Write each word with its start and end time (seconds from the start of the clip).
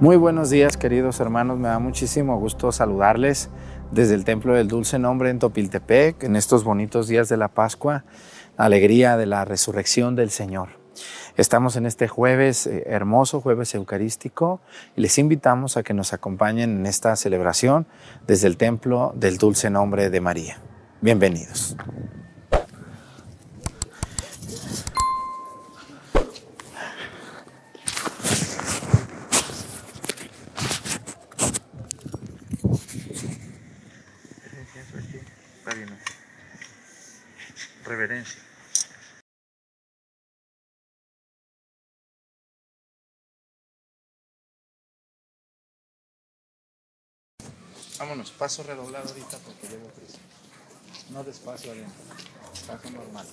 Muy 0.00 0.16
buenos 0.16 0.48
días 0.50 0.76
queridos 0.76 1.18
hermanos, 1.18 1.58
me 1.58 1.66
da 1.66 1.80
muchísimo 1.80 2.38
gusto 2.38 2.70
saludarles 2.70 3.50
desde 3.90 4.14
el 4.14 4.24
Templo 4.24 4.54
del 4.54 4.68
Dulce 4.68 4.96
Nombre 5.00 5.28
en 5.28 5.40
Topiltepec 5.40 6.22
en 6.22 6.36
estos 6.36 6.62
bonitos 6.62 7.08
días 7.08 7.28
de 7.28 7.36
la 7.36 7.48
Pascua, 7.48 8.04
alegría 8.56 9.16
de 9.16 9.26
la 9.26 9.44
resurrección 9.44 10.14
del 10.14 10.30
Señor. 10.30 10.68
Estamos 11.36 11.74
en 11.74 11.84
este 11.84 12.06
jueves 12.06 12.68
eh, 12.68 12.84
hermoso, 12.86 13.40
jueves 13.40 13.74
eucarístico, 13.74 14.60
y 14.94 15.00
les 15.00 15.18
invitamos 15.18 15.76
a 15.76 15.82
que 15.82 15.94
nos 15.94 16.12
acompañen 16.12 16.78
en 16.78 16.86
esta 16.86 17.16
celebración 17.16 17.88
desde 18.24 18.46
el 18.46 18.56
Templo 18.56 19.12
del 19.16 19.36
Dulce 19.36 19.68
Nombre 19.68 20.10
de 20.10 20.20
María. 20.20 20.58
Bienvenidos. 21.00 21.76
Reverencia. 37.98 38.40
Vámonos, 47.98 48.30
paso 48.30 48.62
redoblado 48.62 49.08
ahorita 49.08 49.38
porque 49.38 49.66
llevo 49.66 49.88
prisa. 49.88 50.18
No 51.10 51.24
despacio 51.24 51.72
adentro, 51.72 52.04
paso 52.68 52.90
normal 52.90 53.26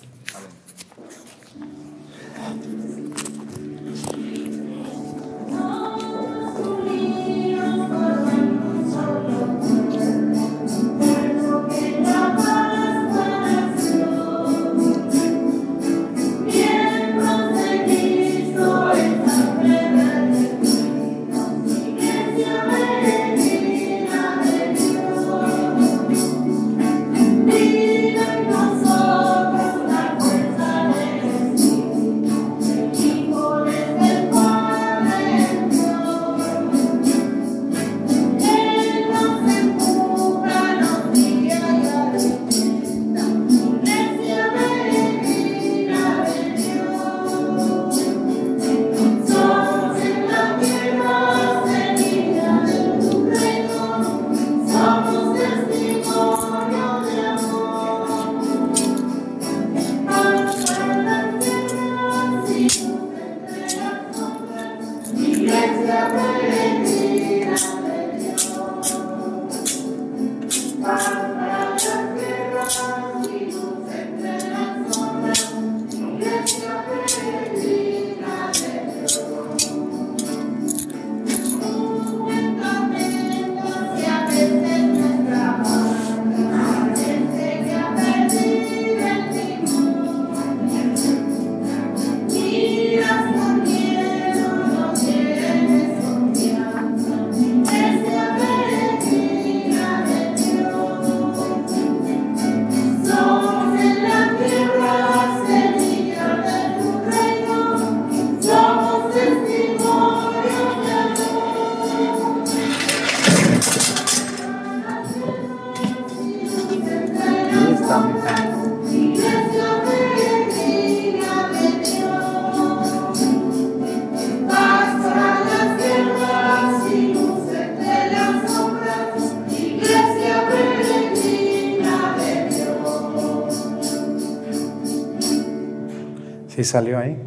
salió 136.63 136.97
ahí? 136.97 137.17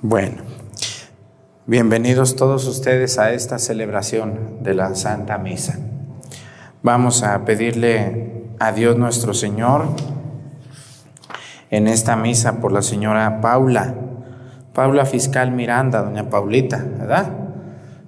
Bueno, 0.00 0.42
bienvenidos 1.66 2.34
todos 2.34 2.66
ustedes 2.66 3.18
a 3.18 3.32
esta 3.32 3.58
celebración 3.58 4.58
de 4.62 4.74
la 4.74 4.94
Santa 4.94 5.38
Misa. 5.38 5.78
Vamos 6.82 7.22
a 7.22 7.44
pedirle 7.44 8.42
a 8.58 8.72
Dios 8.72 8.98
nuestro 8.98 9.32
Señor 9.32 9.86
en 11.70 11.88
esta 11.88 12.16
misa 12.16 12.60
por 12.60 12.72
la 12.72 12.82
señora 12.82 13.40
Paula, 13.40 13.94
Paula 14.74 15.06
Fiscal 15.06 15.52
Miranda, 15.52 16.02
doña 16.02 16.28
Paulita, 16.28 16.84
¿verdad? 16.98 17.30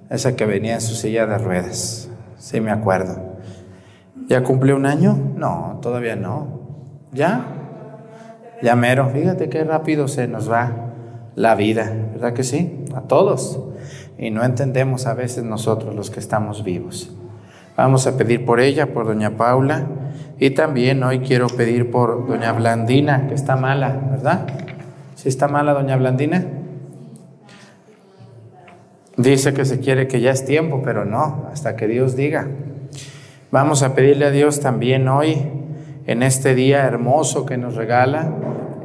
Esa 0.09 0.35
que 0.35 0.45
venía 0.45 0.75
en 0.75 0.81
su 0.81 0.93
silla 0.93 1.25
de 1.25 1.37
ruedas, 1.37 2.09
sí 2.37 2.61
me 2.61 2.71
acuerdo. 2.71 3.37
¿Ya 4.27 4.43
cumplió 4.43 4.75
un 4.75 4.85
año? 4.85 5.17
No, 5.35 5.79
todavía 5.81 6.15
no. 6.15 6.59
¿Ya? 7.11 7.54
Ya 8.61 8.75
fíjate 8.75 9.49
qué 9.49 9.63
rápido 9.63 10.07
se 10.07 10.27
nos 10.27 10.49
va 10.49 10.71
la 11.35 11.55
vida, 11.55 11.91
¿verdad 12.13 12.33
que 12.33 12.43
sí? 12.43 12.85
A 12.95 13.01
todos. 13.01 13.59
Y 14.17 14.31
no 14.31 14.43
entendemos 14.43 15.07
a 15.07 15.13
veces 15.13 15.43
nosotros 15.43 15.93
los 15.93 16.09
que 16.09 16.19
estamos 16.19 16.63
vivos. 16.63 17.11
Vamos 17.75 18.07
a 18.07 18.17
pedir 18.17 18.45
por 18.45 18.61
ella, 18.61 18.93
por 18.93 19.05
doña 19.05 19.31
Paula, 19.31 19.87
y 20.39 20.51
también 20.51 21.03
hoy 21.03 21.19
quiero 21.19 21.47
pedir 21.47 21.91
por 21.91 22.27
doña 22.27 22.53
Blandina, 22.53 23.27
que 23.27 23.33
está 23.33 23.57
mala, 23.57 23.99
¿verdad? 24.11 24.47
¿Sí 25.15 25.27
está 25.27 25.49
mala 25.49 25.73
doña 25.73 25.97
Blandina? 25.97 26.45
Dice 29.17 29.53
que 29.53 29.65
se 29.65 29.79
quiere 29.79 30.07
que 30.07 30.21
ya 30.21 30.31
es 30.31 30.45
tiempo, 30.45 30.81
pero 30.83 31.03
no, 31.03 31.47
hasta 31.51 31.75
que 31.75 31.87
Dios 31.87 32.15
diga. 32.15 32.47
Vamos 33.51 33.83
a 33.83 33.93
pedirle 33.93 34.25
a 34.25 34.31
Dios 34.31 34.59
también 34.61 35.07
hoy 35.07 35.64
en 36.07 36.23
este 36.23 36.53
día 36.55 36.85
hermoso 36.85 37.45
que 37.45 37.57
nos 37.57 37.75
regala, 37.75 38.33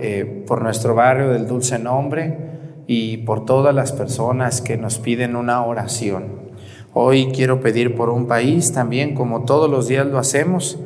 eh, 0.00 0.44
por 0.46 0.62
nuestro 0.62 0.94
barrio 0.94 1.28
del 1.28 1.46
Dulce 1.46 1.78
Nombre 1.78 2.38
y 2.86 3.18
por 3.18 3.44
todas 3.44 3.74
las 3.74 3.92
personas 3.92 4.62
que 4.62 4.78
nos 4.78 4.98
piden 4.98 5.36
una 5.36 5.64
oración. 5.64 6.50
Hoy 6.94 7.30
quiero 7.32 7.60
pedir 7.60 7.94
por 7.94 8.08
un 8.08 8.26
país 8.26 8.72
también, 8.72 9.14
como 9.14 9.44
todos 9.44 9.70
los 9.70 9.88
días 9.88 10.06
lo 10.06 10.18
hacemos. 10.18 10.78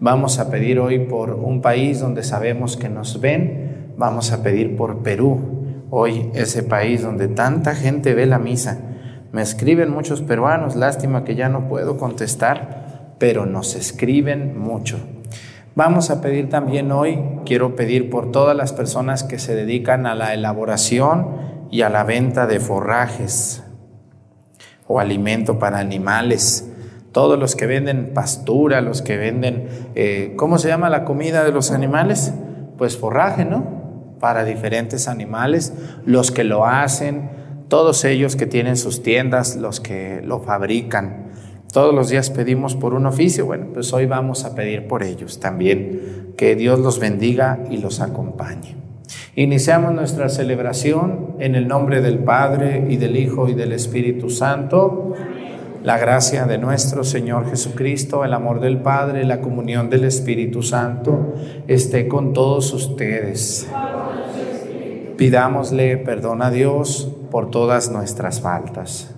Vamos 0.00 0.38
a 0.38 0.50
pedir 0.50 0.78
hoy 0.78 1.00
por 1.00 1.30
un 1.30 1.62
país 1.62 1.98
donde 1.98 2.22
sabemos 2.22 2.76
que 2.76 2.90
nos 2.90 3.20
ven. 3.20 3.94
Vamos 3.96 4.30
a 4.30 4.42
pedir 4.42 4.76
por 4.76 4.98
Perú, 4.98 5.40
hoy 5.90 6.30
ese 6.34 6.62
país 6.62 7.02
donde 7.02 7.26
tanta 7.26 7.74
gente 7.74 8.14
ve 8.14 8.26
la 8.26 8.38
misa. 8.38 8.78
Me 9.32 9.42
escriben 9.42 9.90
muchos 9.90 10.22
peruanos, 10.22 10.76
lástima 10.76 11.24
que 11.24 11.34
ya 11.34 11.48
no 11.48 11.68
puedo 11.68 11.96
contestar, 11.96 13.16
pero 13.18 13.46
nos 13.46 13.74
escriben 13.74 14.56
mucho. 14.58 14.98
Vamos 15.78 16.10
a 16.10 16.20
pedir 16.20 16.48
también 16.48 16.90
hoy, 16.90 17.20
quiero 17.46 17.76
pedir 17.76 18.10
por 18.10 18.32
todas 18.32 18.56
las 18.56 18.72
personas 18.72 19.22
que 19.22 19.38
se 19.38 19.54
dedican 19.54 20.06
a 20.06 20.16
la 20.16 20.34
elaboración 20.34 21.36
y 21.70 21.82
a 21.82 21.88
la 21.88 22.02
venta 22.02 22.48
de 22.48 22.58
forrajes 22.58 23.62
o 24.88 24.98
alimento 24.98 25.60
para 25.60 25.78
animales, 25.78 26.68
todos 27.12 27.38
los 27.38 27.54
que 27.54 27.66
venden 27.66 28.12
pastura, 28.12 28.80
los 28.80 29.02
que 29.02 29.18
venden, 29.18 29.68
eh, 29.94 30.34
¿cómo 30.36 30.58
se 30.58 30.66
llama 30.66 30.90
la 30.90 31.04
comida 31.04 31.44
de 31.44 31.52
los 31.52 31.70
animales? 31.70 32.34
Pues 32.76 32.96
forraje, 32.96 33.44
¿no? 33.44 34.16
Para 34.18 34.42
diferentes 34.42 35.06
animales, 35.06 35.72
los 36.04 36.32
que 36.32 36.42
lo 36.42 36.66
hacen, 36.66 37.30
todos 37.68 38.04
ellos 38.04 38.34
que 38.34 38.46
tienen 38.46 38.76
sus 38.76 39.04
tiendas, 39.04 39.54
los 39.54 39.78
que 39.78 40.22
lo 40.24 40.40
fabrican. 40.40 41.28
Todos 41.72 41.94
los 41.94 42.08
días 42.08 42.30
pedimos 42.30 42.74
por 42.74 42.94
un 42.94 43.04
oficio, 43.04 43.44
bueno, 43.44 43.66
pues 43.74 43.92
hoy 43.92 44.06
vamos 44.06 44.44
a 44.44 44.54
pedir 44.54 44.88
por 44.88 45.02
ellos 45.02 45.38
también, 45.38 46.32
que 46.36 46.56
Dios 46.56 46.78
los 46.78 46.98
bendiga 46.98 47.60
y 47.70 47.76
los 47.76 48.00
acompañe. 48.00 48.76
Iniciamos 49.34 49.92
nuestra 49.92 50.30
celebración 50.30 51.36
en 51.38 51.54
el 51.54 51.68
nombre 51.68 52.00
del 52.00 52.20
Padre 52.20 52.86
y 52.88 52.96
del 52.96 53.16
Hijo 53.16 53.48
y 53.48 53.54
del 53.54 53.72
Espíritu 53.72 54.30
Santo. 54.30 55.14
La 55.84 55.98
gracia 55.98 56.46
de 56.46 56.58
nuestro 56.58 57.04
Señor 57.04 57.48
Jesucristo, 57.50 58.24
el 58.24 58.32
amor 58.32 58.60
del 58.60 58.78
Padre, 58.78 59.24
la 59.24 59.40
comunión 59.40 59.90
del 59.90 60.04
Espíritu 60.04 60.62
Santo 60.62 61.34
esté 61.68 62.08
con 62.08 62.32
todos 62.32 62.72
ustedes. 62.72 63.68
Pidámosle 65.16 65.98
perdón 65.98 66.42
a 66.42 66.50
Dios 66.50 67.12
por 67.30 67.50
todas 67.50 67.90
nuestras 67.90 68.40
faltas. 68.40 69.17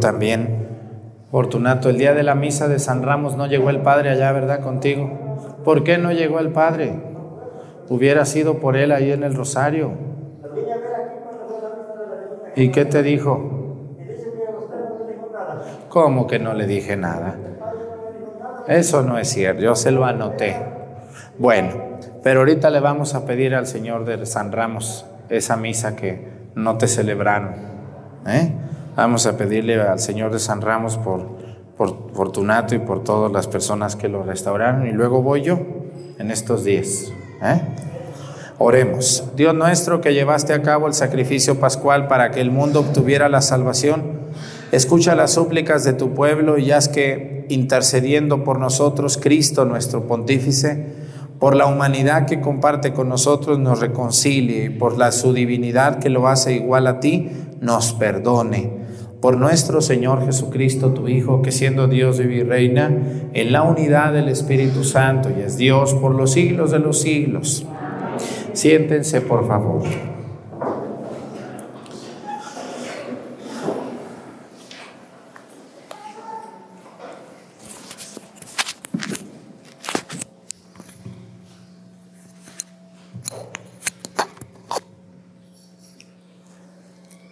También, 0.00 0.68
Fortunato, 1.30 1.90
el 1.90 1.98
día 1.98 2.12
de 2.12 2.24
la 2.24 2.34
misa 2.34 2.66
de 2.66 2.80
San 2.80 3.04
Ramos 3.04 3.36
no 3.36 3.46
llegó 3.46 3.70
el 3.70 3.82
Padre 3.82 4.10
allá, 4.10 4.32
¿verdad? 4.32 4.60
Contigo. 4.60 5.08
¿Por 5.64 5.84
qué 5.84 5.96
no 5.96 6.10
llegó 6.10 6.40
el 6.40 6.50
Padre? 6.50 7.00
Hubiera 7.88 8.24
sido 8.24 8.58
por 8.58 8.76
él 8.76 8.90
ahí 8.90 9.12
en 9.12 9.22
el 9.22 9.34
rosario. 9.34 9.92
¿Y 12.56 12.70
qué 12.70 12.84
te 12.84 13.04
dijo? 13.04 13.60
¿Cómo 15.88 16.26
que 16.26 16.40
no 16.40 16.54
le 16.54 16.66
dije 16.66 16.96
nada? 16.96 17.36
Eso 18.66 19.02
no 19.02 19.18
es 19.18 19.28
cierto, 19.28 19.62
yo 19.62 19.76
se 19.76 19.92
lo 19.92 20.04
anoté. 20.04 20.56
Bueno, 21.38 21.70
pero 22.22 22.40
ahorita 22.40 22.70
le 22.70 22.80
vamos 22.80 23.14
a 23.14 23.24
pedir 23.24 23.54
al 23.54 23.66
Señor 23.66 24.04
de 24.04 24.26
San 24.26 24.52
Ramos 24.52 25.06
esa 25.28 25.56
misa 25.56 25.96
que 25.96 26.28
no 26.54 26.76
te 26.76 26.86
celebraron. 26.86 27.54
¿eh? 28.26 28.52
Vamos 28.96 29.26
a 29.26 29.36
pedirle 29.36 29.80
al 29.80 30.00
Señor 30.00 30.32
de 30.32 30.38
San 30.38 30.60
Ramos 30.60 30.96
por, 30.98 31.26
por 31.76 32.12
Fortunato 32.12 32.74
y 32.74 32.78
por 32.80 33.04
todas 33.04 33.30
las 33.30 33.46
personas 33.46 33.96
que 33.96 34.08
lo 34.08 34.22
restauraron. 34.22 34.86
Y 34.86 34.92
luego 34.92 35.22
voy 35.22 35.42
yo 35.42 35.60
en 36.18 36.30
estos 36.30 36.64
días. 36.64 37.12
¿eh? 37.42 37.60
Oremos. 38.58 39.24
Dios 39.36 39.54
nuestro 39.54 40.00
que 40.00 40.12
llevaste 40.12 40.52
a 40.52 40.60
cabo 40.60 40.86
el 40.86 40.94
sacrificio 40.94 41.60
pascual 41.60 42.08
para 42.08 42.30
que 42.30 42.40
el 42.40 42.50
mundo 42.50 42.80
obtuviera 42.80 43.28
la 43.28 43.40
salvación, 43.40 44.20
escucha 44.72 45.14
las 45.14 45.32
súplicas 45.32 45.84
de 45.84 45.94
tu 45.94 46.12
pueblo 46.12 46.58
y 46.58 46.70
haz 46.72 46.88
que, 46.88 47.46
intercediendo 47.48 48.44
por 48.44 48.58
nosotros, 48.58 49.16
Cristo 49.16 49.64
nuestro 49.64 50.06
pontífice, 50.06 51.00
por 51.38 51.56
la 51.56 51.64
humanidad 51.64 52.26
que 52.26 52.42
comparte 52.42 52.92
con 52.92 53.08
nosotros, 53.08 53.58
nos 53.58 53.80
reconcilie 53.80 54.64
y 54.64 54.68
por 54.70 54.98
la, 54.98 55.10
su 55.12 55.32
divinidad 55.32 55.98
que 55.98 56.10
lo 56.10 56.28
hace 56.28 56.52
igual 56.52 56.86
a 56.86 57.00
ti, 57.00 57.30
nos 57.60 57.94
perdone 57.94 58.79
por 59.20 59.36
nuestro 59.36 59.80
Señor 59.80 60.24
Jesucristo, 60.24 60.92
tu 60.92 61.08
Hijo, 61.08 61.42
que 61.42 61.52
siendo 61.52 61.88
Dios 61.88 62.18
vive 62.18 62.36
y 62.36 62.42
reina 62.42 62.90
en 63.34 63.52
la 63.52 63.62
unidad 63.62 64.12
del 64.12 64.28
Espíritu 64.28 64.84
Santo 64.84 65.28
y 65.36 65.42
es 65.42 65.56
Dios 65.56 65.94
por 65.94 66.14
los 66.14 66.32
siglos 66.32 66.70
de 66.70 66.78
los 66.78 67.00
siglos. 67.00 67.66
Siéntense, 68.52 69.20
por 69.20 69.46
favor. 69.46 69.82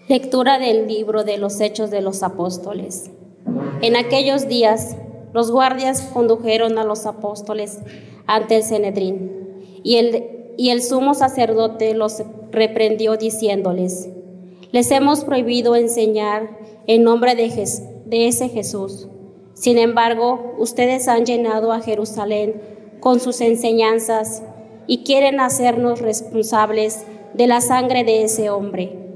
Lectura 0.09 0.59
del 0.59 0.87
libro 0.87 1.23
de 1.23 1.37
los 1.37 1.61
Hechos 1.61 1.91
de 1.91 2.01
los 2.01 2.23
Apóstoles. 2.23 3.11
En 3.83 3.95
aquellos 3.95 4.49
días, 4.49 4.97
los 5.35 5.51
guardias 5.51 6.01
condujeron 6.15 6.79
a 6.79 6.85
los 6.85 7.05
apóstoles 7.05 7.79
ante 8.27 8.57
el 8.57 8.63
Cenedrín, 8.63 9.61
y 9.83 9.97
el, 9.97 10.55
y 10.57 10.71
el 10.71 10.83
sumo 10.83 11.13
sacerdote 11.13 11.93
los 11.93 12.23
reprendió 12.51 13.19
diciéndoles, 13.19 14.09
les 14.73 14.91
hemos 14.93 15.25
prohibido 15.25 15.77
enseñar 15.77 16.57
en 16.87 17.03
nombre 17.03 17.35
de, 17.35 17.51
de 18.07 18.29
ese 18.29 18.49
Jesús. 18.49 19.09
Sin 19.53 19.77
embargo, 19.77 20.55
ustedes 20.57 21.07
han 21.07 21.27
llenado 21.27 21.71
a 21.71 21.83
Jerusalén 21.83 22.63
con 23.01 23.21
sus 23.21 23.43
enseñanzas 23.43 24.43
y 24.87 25.05
quieren 25.05 25.39
hacernos 25.39 26.01
responsables 26.01 27.05
de 27.35 27.47
la 27.47 27.61
sangre 27.61 28.05
de 28.05 28.23
ese 28.23 28.49
hombre. 28.49 29.08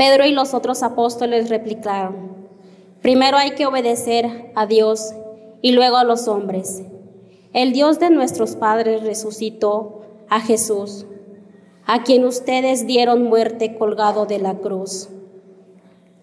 Pedro 0.00 0.24
y 0.24 0.32
los 0.32 0.54
otros 0.54 0.82
apóstoles 0.82 1.50
replicaron, 1.50 2.48
primero 3.02 3.36
hay 3.36 3.50
que 3.50 3.66
obedecer 3.66 4.50
a 4.54 4.64
Dios 4.64 5.12
y 5.60 5.72
luego 5.72 5.98
a 5.98 6.04
los 6.04 6.26
hombres. 6.26 6.82
El 7.52 7.74
Dios 7.74 7.98
de 7.98 8.08
nuestros 8.08 8.56
padres 8.56 9.02
resucitó 9.02 10.00
a 10.30 10.40
Jesús, 10.40 11.04
a 11.84 12.02
quien 12.02 12.24
ustedes 12.24 12.86
dieron 12.86 13.24
muerte 13.24 13.76
colgado 13.76 14.24
de 14.24 14.38
la 14.38 14.54
cruz. 14.54 15.10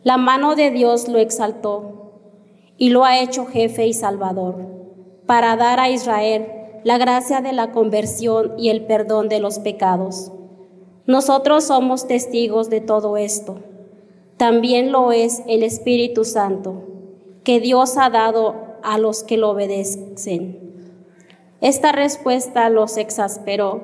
La 0.01 0.17
mano 0.17 0.55
de 0.55 0.71
Dios 0.71 1.07
lo 1.07 1.19
exaltó 1.19 2.13
y 2.77 2.89
lo 2.89 3.05
ha 3.05 3.19
hecho 3.19 3.45
jefe 3.45 3.85
y 3.85 3.93
salvador, 3.93 4.55
para 5.27 5.55
dar 5.55 5.79
a 5.79 5.91
Israel 5.91 6.47
la 6.83 6.97
gracia 6.97 7.41
de 7.41 7.53
la 7.53 7.71
conversión 7.71 8.55
y 8.57 8.69
el 8.69 8.87
perdón 8.87 9.29
de 9.29 9.39
los 9.39 9.59
pecados. 9.59 10.31
Nosotros 11.07 11.63
somos 11.63 12.05
testigos 12.05 12.69
de 12.69 12.81
todo 12.81 13.15
esto. 13.15 13.59
También 14.35 14.91
lo 14.91 15.13
es 15.13 15.41
el 15.47 15.63
Espíritu 15.63 16.25
Santo, 16.25 16.83
que 17.45 17.61
Dios 17.61 17.97
ha 17.97 18.09
dado 18.09 18.55
a 18.83 18.97
los 18.97 19.23
que 19.23 19.37
lo 19.37 19.51
obedecen. 19.51 20.59
Esta 21.61 21.93
respuesta 21.93 22.69
los 22.69 22.97
exasperó 22.97 23.81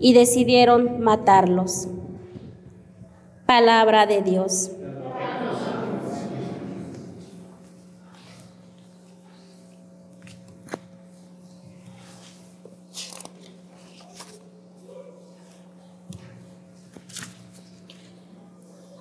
y 0.00 0.14
decidieron 0.14 1.00
matarlos. 1.00 1.88
Palabra 3.44 4.06
de 4.06 4.22
Dios. 4.22 4.70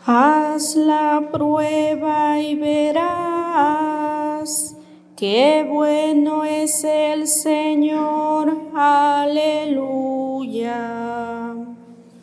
Haz 0.08 0.76
la 0.76 1.30
prueba 1.32 2.40
y 2.40 2.54
verás 2.54 3.26
qué 5.16 5.66
bueno 5.68 6.46
es 6.46 6.84
el 6.84 7.28
Señor. 7.28 8.56
Aleluya. 8.76 9.96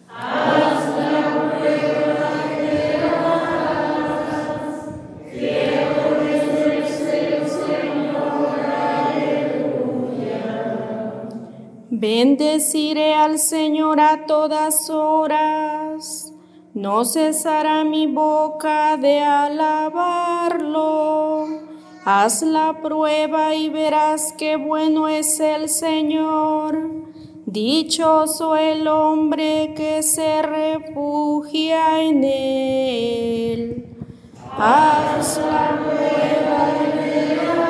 Haz 0.09 0.97
la 0.97 1.51
prueba 1.59 2.31
y 2.55 2.61
verás 2.71 3.51
qué 5.33 5.85
bueno 5.97 6.55
es 6.71 7.01
el 7.01 7.49
Señor. 7.49 8.61
Aleluya. 9.11 10.47
Bendeciré 11.91 13.15
al 13.15 13.41
Señor 13.41 13.99
a 13.99 14.25
todas 14.27 14.89
horas 14.89 16.32
no 16.75 17.05
cesará 17.05 17.85
mi 17.85 18.07
boca 18.07 18.97
de 18.97 19.21
alabarlo. 19.21 20.63
Haz 22.05 22.43
la 22.43 22.81
prueba 22.83 23.55
y 23.55 23.69
verás 23.69 24.33
qué 24.37 24.57
bueno 24.57 25.07
es 25.07 25.39
el 25.39 25.69
Señor. 25.69 26.91
Dichoso 27.45 28.57
el 28.57 28.89
hombre 28.89 29.75
que 29.77 30.03
se 30.03 30.41
refugia 30.41 32.01
en 32.03 32.25
él. 32.25 33.87
Haz 34.57 35.39
la 35.39 35.79
prueba 35.79 36.71
y 36.81 36.97
verás 36.97 37.63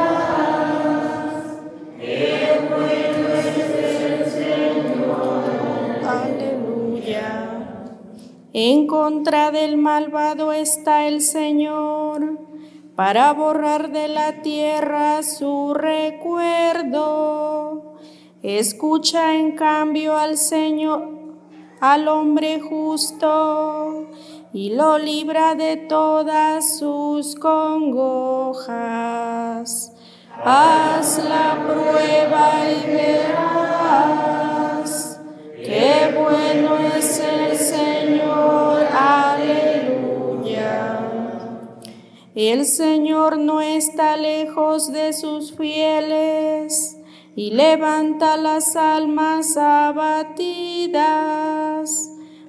En 8.55 8.87
contra 8.87 9.51
del 9.51 9.79
malvado 9.79 10.53
está 10.53 11.07
el 11.07 11.23
Señor, 11.23 12.39
para 12.95 13.33
borrar 13.33 13.93
de 13.93 14.09
la 14.09 14.43
tierra 14.43 15.23
su 15.23 15.73
recuerdo. 15.73 17.23
Escucha 18.43 19.37
en 19.37 19.57
cambio 19.57 20.19
al 20.19 20.37
Señor, 20.37 21.09
al 21.81 22.09
hombre 22.09 22.61
justo, 22.61 24.11
y 24.53 24.75
lo 24.75 24.99
libra 24.99 25.55
de 25.55 25.79
todas 25.79 26.79
sus 26.79 27.35
congojas. 27.37 28.67
Haz 30.45 31.25
la 31.25 31.59
prueba 31.67 32.51
y 32.71 32.87
verás 32.87 34.52
qué 35.73 36.15
bueno 36.15 36.77
es 36.97 37.19
el 37.19 37.57
Señor. 37.57 38.83
Aleluya. 38.93 40.51
El 42.35 42.67
Señor 42.67 43.39
no 43.39 43.63
está 43.63 44.17
lejos 44.19 44.93
de 44.93 45.13
sus 45.15 45.55
fieles 45.57 46.99
y 47.37 47.53
levanta 47.53 48.37
las 48.37 48.77
almas 48.77 49.57
abatidas. 49.57 51.01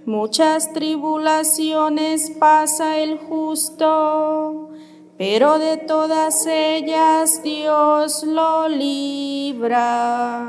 Muchas 0.06 0.74
tribulaciones 0.74 2.30
pasa 2.32 2.98
el 2.98 3.18
justo, 3.18 4.72
pero 5.18 5.60
de 5.60 5.78
todas 5.78 6.46
ellas 6.46 7.42
Dios 7.42 8.24
lo 8.24 8.68
libra. 8.68 10.44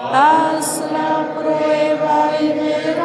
Haz 0.00 0.80
la 0.92 1.34
prueba 1.34 2.30
y 2.40 2.52
verás 2.52 3.02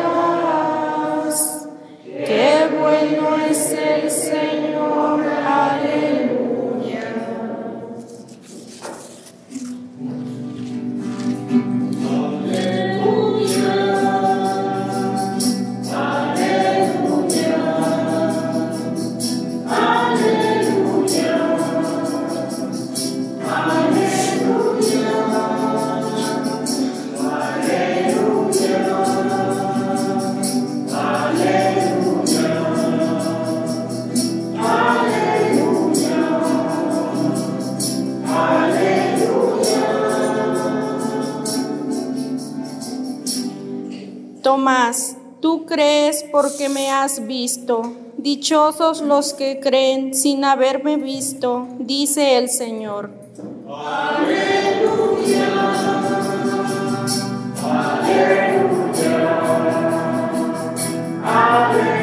qué 2.06 2.70
bueno 2.80 3.36
es 3.50 3.72
el 3.72 4.12
Señor. 4.12 5.26
Aleluya. 5.44 6.33
Porque 46.44 46.68
me 46.68 46.92
has 46.92 47.26
visto. 47.26 47.82
Dichosos 48.18 49.00
los 49.02 49.34
que 49.34 49.62
creen 49.62 50.14
sin 50.14 50.44
haberme 50.44 50.98
visto, 50.98 51.68
dice 51.80 52.38
el 52.38 52.50
Señor. 52.50 53.12
Aleluya. 53.66 54.44
Aleluya. 61.24 62.03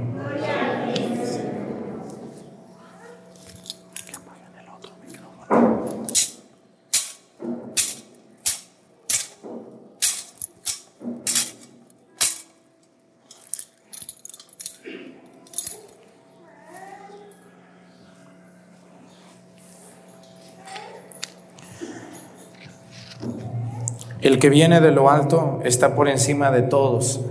El 24.21 24.37
que 24.37 24.51
viene 24.51 24.81
de 24.81 24.91
lo 24.91 25.09
alto 25.09 25.59
está 25.63 25.95
por 25.95 26.07
encima 26.07 26.51
de 26.51 26.61
todos, 26.61 27.21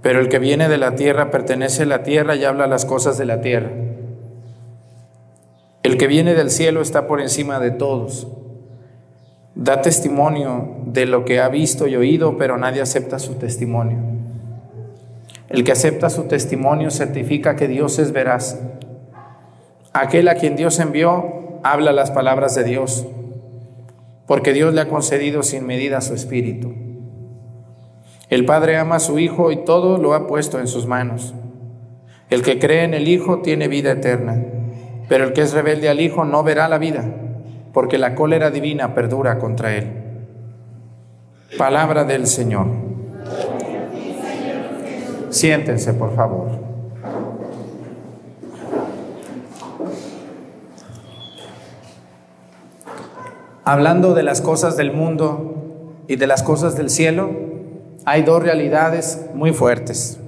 pero 0.00 0.18
el 0.18 0.30
que 0.30 0.38
viene 0.38 0.70
de 0.70 0.78
la 0.78 0.94
tierra 0.94 1.30
pertenece 1.30 1.82
a 1.82 1.86
la 1.86 2.02
tierra 2.02 2.36
y 2.36 2.44
habla 2.44 2.66
las 2.66 2.86
cosas 2.86 3.18
de 3.18 3.26
la 3.26 3.42
tierra. 3.42 3.70
El 5.82 5.98
que 5.98 6.06
viene 6.06 6.34
del 6.34 6.50
cielo 6.50 6.80
está 6.80 7.06
por 7.06 7.20
encima 7.20 7.60
de 7.60 7.70
todos. 7.70 8.28
Da 9.54 9.82
testimonio 9.82 10.76
de 10.86 11.04
lo 11.04 11.26
que 11.26 11.40
ha 11.40 11.48
visto 11.48 11.86
y 11.86 11.96
oído, 11.96 12.38
pero 12.38 12.56
nadie 12.56 12.80
acepta 12.80 13.18
su 13.18 13.34
testimonio. 13.34 13.98
El 15.50 15.64
que 15.64 15.72
acepta 15.72 16.08
su 16.08 16.22
testimonio 16.22 16.90
certifica 16.90 17.56
que 17.56 17.68
Dios 17.68 17.98
es 17.98 18.12
veraz. 18.12 18.58
Aquel 19.92 20.28
a 20.28 20.36
quien 20.36 20.56
Dios 20.56 20.80
envió 20.80 21.60
habla 21.62 21.92
las 21.92 22.10
palabras 22.10 22.54
de 22.54 22.64
Dios 22.64 23.06
porque 24.26 24.52
Dios 24.52 24.72
le 24.74 24.80
ha 24.80 24.88
concedido 24.88 25.42
sin 25.42 25.66
medida 25.66 26.00
su 26.00 26.14
espíritu. 26.14 26.72
El 28.30 28.44
Padre 28.46 28.78
ama 28.78 28.96
a 28.96 29.00
su 29.00 29.18
Hijo 29.18 29.52
y 29.52 29.64
todo 29.64 29.98
lo 29.98 30.14
ha 30.14 30.26
puesto 30.26 30.58
en 30.58 30.66
sus 30.66 30.86
manos. 30.86 31.34
El 32.30 32.42
que 32.42 32.58
cree 32.58 32.84
en 32.84 32.94
el 32.94 33.06
Hijo 33.06 33.42
tiene 33.42 33.68
vida 33.68 33.92
eterna, 33.92 34.42
pero 35.08 35.24
el 35.24 35.32
que 35.34 35.42
es 35.42 35.52
rebelde 35.52 35.88
al 35.88 36.00
Hijo 36.00 36.24
no 36.24 36.42
verá 36.42 36.68
la 36.68 36.78
vida, 36.78 37.04
porque 37.72 37.98
la 37.98 38.14
cólera 38.14 38.50
divina 38.50 38.94
perdura 38.94 39.38
contra 39.38 39.76
él. 39.76 39.92
Palabra 41.58 42.04
del 42.04 42.26
Señor. 42.26 42.66
Siéntense, 45.28 45.92
por 45.94 46.14
favor. 46.16 46.63
Hablando 53.64 54.14
de 54.14 54.22
las 54.22 54.40
cosas 54.40 54.76
del 54.76 54.92
mundo 54.92 56.02
y 56.06 56.16
de 56.16 56.26
las 56.26 56.42
cosas 56.42 56.76
del 56.76 56.90
cielo, 56.90 57.30
hay 58.04 58.22
dos 58.22 58.42
realidades 58.42 59.26
muy 59.34 59.52
fuertes. 59.52 60.20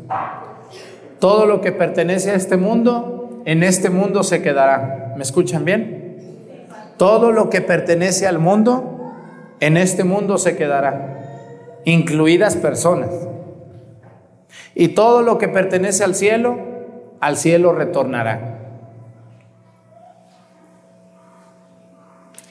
Todo 1.18 1.46
lo 1.46 1.60
que 1.60 1.72
pertenece 1.72 2.30
a 2.30 2.34
este 2.34 2.56
mundo, 2.56 3.42
en 3.44 3.62
este 3.62 3.90
mundo 3.90 4.22
se 4.22 4.42
quedará. 4.42 5.14
¿Me 5.16 5.22
escuchan 5.22 5.64
bien? 5.64 6.66
Todo 6.96 7.32
lo 7.32 7.50
que 7.50 7.60
pertenece 7.60 8.26
al 8.26 8.38
mundo, 8.38 9.12
en 9.60 9.76
este 9.76 10.04
mundo 10.04 10.38
se 10.38 10.56
quedará, 10.56 11.80
incluidas 11.84 12.56
personas. 12.56 13.10
Y 14.74 14.88
todo 14.88 15.22
lo 15.22 15.38
que 15.38 15.48
pertenece 15.48 16.04
al 16.04 16.14
cielo, 16.14 16.58
al 17.20 17.36
cielo 17.36 17.72
retornará. 17.72 18.55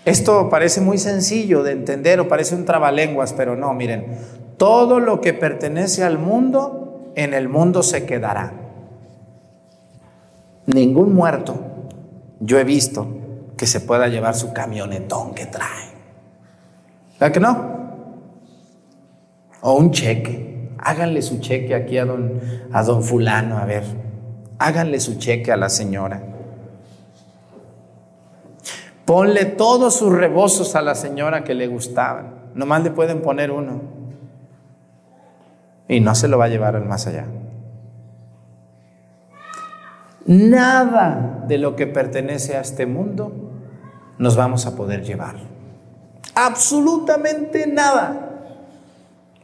Esto 0.05 0.49
parece 0.49 0.81
muy 0.81 0.99
sencillo 0.99 1.63
de 1.63 1.71
entender 1.71 2.19
o 2.19 2.27
parece 2.27 2.53
un 2.53 2.63
trabalenguas, 2.63 3.33
pero 3.33 3.55
no, 3.55 3.73
miren, 3.73 4.19
todo 4.57 4.99
lo 4.99 5.19
que 5.19 5.33
pertenece 5.33 6.03
al 6.03 6.19
mundo, 6.19 7.11
en 7.15 7.33
el 7.33 7.49
mundo 7.49 7.81
se 7.81 8.05
quedará. 8.05 8.53
Ningún 10.67 11.13
muerto 11.13 11.57
yo 12.39 12.59
he 12.59 12.63
visto 12.63 13.07
que 13.57 13.65
se 13.65 13.79
pueda 13.79 14.07
llevar 14.07 14.35
su 14.35 14.53
camionetón 14.53 15.33
que 15.33 15.47
trae. 15.47 15.89
¿Verdad 17.19 17.33
que 17.33 17.39
no? 17.39 17.75
O 19.61 19.73
un 19.73 19.91
cheque. 19.91 20.69
Háganle 20.77 21.23
su 21.23 21.39
cheque 21.39 21.73
aquí 21.73 21.97
a 21.97 22.05
don, 22.05 22.39
a 22.71 22.83
don 22.83 23.01
fulano, 23.01 23.57
a 23.57 23.65
ver. 23.65 23.83
Háganle 24.59 24.99
su 24.99 25.17
cheque 25.17 25.51
a 25.51 25.57
la 25.57 25.69
señora. 25.69 26.34
Ponle 29.05 29.45
todos 29.45 29.95
sus 29.95 30.11
rebozos 30.11 30.75
a 30.75 30.81
la 30.81 30.95
señora 30.95 31.43
que 31.43 31.53
le 31.53 31.67
gustaban. 31.67 32.51
Nomás 32.55 32.83
le 32.83 32.89
pueden 32.89 33.21
poner 33.21 33.51
uno. 33.51 33.81
Y 35.87 35.99
no 35.99 36.15
se 36.15 36.27
lo 36.27 36.39
va 36.39 36.45
a 36.45 36.49
llevar 36.49 36.75
al 36.75 36.85
más 36.85 37.05
allá. 37.05 37.25
Nada 40.25 41.43
de 41.47 41.59
lo 41.59 41.75
que 41.75 41.85
pertenece 41.85 42.57
a 42.57 42.61
este 42.61 42.87
mundo 42.87 43.31
nos 44.17 44.35
vamos 44.35 44.65
a 44.65 44.75
poder 44.75 45.03
llevar. 45.03 45.35
Absolutamente 46.33 47.67
nada. 47.67 48.31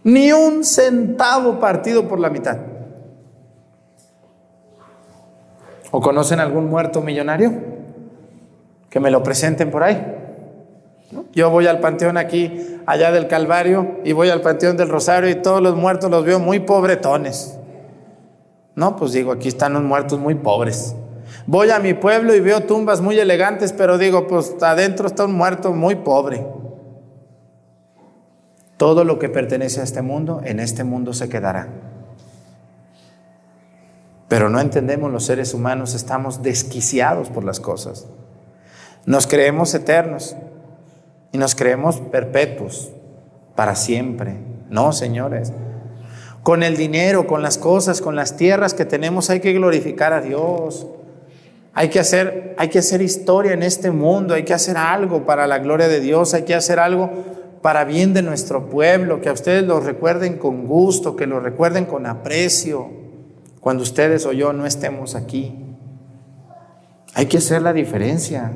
Ni 0.04 0.32
un 0.32 0.64
centavo 0.64 1.60
partido 1.60 2.08
por 2.08 2.20
la 2.20 2.32
mitad. 2.32 2.58
¿O 5.92 6.02
conocen 6.02 6.40
algún 6.40 6.68
muerto 6.68 7.02
millonario? 7.02 7.71
Que 8.92 9.00
me 9.00 9.10
lo 9.10 9.24
presenten 9.24 9.72
por 9.72 9.82
ahí. 9.82 10.06
Yo 11.34 11.50
voy 11.50 11.66
al 11.66 11.80
panteón 11.80 12.18
aquí, 12.18 12.78
allá 12.86 13.12
del 13.12 13.28
Calvario, 13.28 14.00
y 14.04 14.12
voy 14.12 14.30
al 14.30 14.42
panteón 14.42 14.78
del 14.78 14.90
Rosario 14.90 15.30
y 15.30 15.36
todos 15.36 15.62
los 15.62 15.76
muertos 15.76 16.12
los 16.12 16.26
veo 16.26 16.40
muy 16.40 16.60
pobretones. 16.60 17.58
No, 18.76 18.98
pues 18.98 19.14
digo, 19.14 19.32
aquí 19.32 19.48
están 19.48 19.74
los 19.74 19.82
muertos 19.82 20.20
muy 20.20 20.36
pobres. 20.36 20.94
Voy 21.48 21.70
a 21.70 21.80
mi 21.80 21.94
pueblo 21.94 22.36
y 22.36 22.42
veo 22.42 22.62
tumbas 22.62 23.00
muy 23.00 23.18
elegantes, 23.18 23.72
pero 23.72 23.98
digo, 23.98 24.28
pues 24.28 24.56
adentro 24.62 25.08
está 25.08 25.24
un 25.26 25.34
muerto 25.34 25.72
muy 25.72 25.96
pobre. 25.96 26.46
Todo 28.76 29.06
lo 29.06 29.20
que 29.20 29.30
pertenece 29.30 29.80
a 29.80 29.84
este 29.84 30.02
mundo, 30.02 30.42
en 30.44 30.60
este 30.60 30.84
mundo 30.84 31.14
se 31.14 31.30
quedará. 31.30 31.70
Pero 34.28 34.50
no 34.50 34.60
entendemos 34.60 35.12
los 35.12 35.26
seres 35.26 35.54
humanos, 35.54 35.94
estamos 35.94 36.42
desquiciados 36.42 37.30
por 37.30 37.46
las 37.46 37.60
cosas. 37.62 38.08
Nos 39.06 39.28
creemos 39.28 39.74
eternos 39.74 40.36
y 41.32 41.38
nos 41.38 41.56
creemos 41.56 41.98
perpetuos 41.98 42.92
para 43.56 43.76
siempre. 43.76 44.38
No, 44.70 44.94
señores. 44.94 45.54
Con 46.44 46.64
el 46.64 46.76
dinero, 46.76 47.28
con 47.28 47.42
las 47.42 47.58
cosas, 47.58 48.02
con 48.02 48.16
las 48.16 48.36
tierras 48.36 48.74
que 48.74 48.86
tenemos 48.86 49.30
hay 49.30 49.40
que 49.40 49.54
glorificar 49.54 50.14
a 50.14 50.22
Dios. 50.22 50.88
Hay 51.74 51.90
que 51.90 52.00
hacer, 52.00 52.56
hay 52.58 52.70
que 52.70 52.80
hacer 52.80 53.02
historia 53.02 53.54
en 53.54 53.64
este 53.64 53.92
mundo, 53.92 54.34
hay 54.34 54.44
que 54.44 54.54
hacer 54.54 54.76
algo 54.78 55.26
para 55.26 55.48
la 55.48 55.60
gloria 55.60 55.88
de 55.88 56.00
Dios, 56.00 56.34
hay 56.34 56.44
que 56.44 56.56
hacer 56.56 56.80
algo 56.80 57.10
para 57.62 57.86
bien 57.86 58.14
de 58.14 58.24
nuestro 58.24 58.70
pueblo, 58.70 59.22
que 59.22 59.30
a 59.30 59.34
ustedes 59.34 59.64
lo 59.64 59.80
recuerden 59.80 60.38
con 60.38 60.66
gusto, 60.66 61.16
que 61.16 61.28
lo 61.28 61.40
recuerden 61.40 61.86
con 61.86 62.08
aprecio, 62.08 62.90
cuando 63.62 63.84
ustedes 63.84 64.26
o 64.26 64.34
yo 64.34 64.52
no 64.52 64.66
estemos 64.66 65.16
aquí. 65.16 65.56
Hay 67.14 67.28
que 67.28 67.38
hacer 67.38 67.62
la 67.62 67.72
diferencia. 67.72 68.52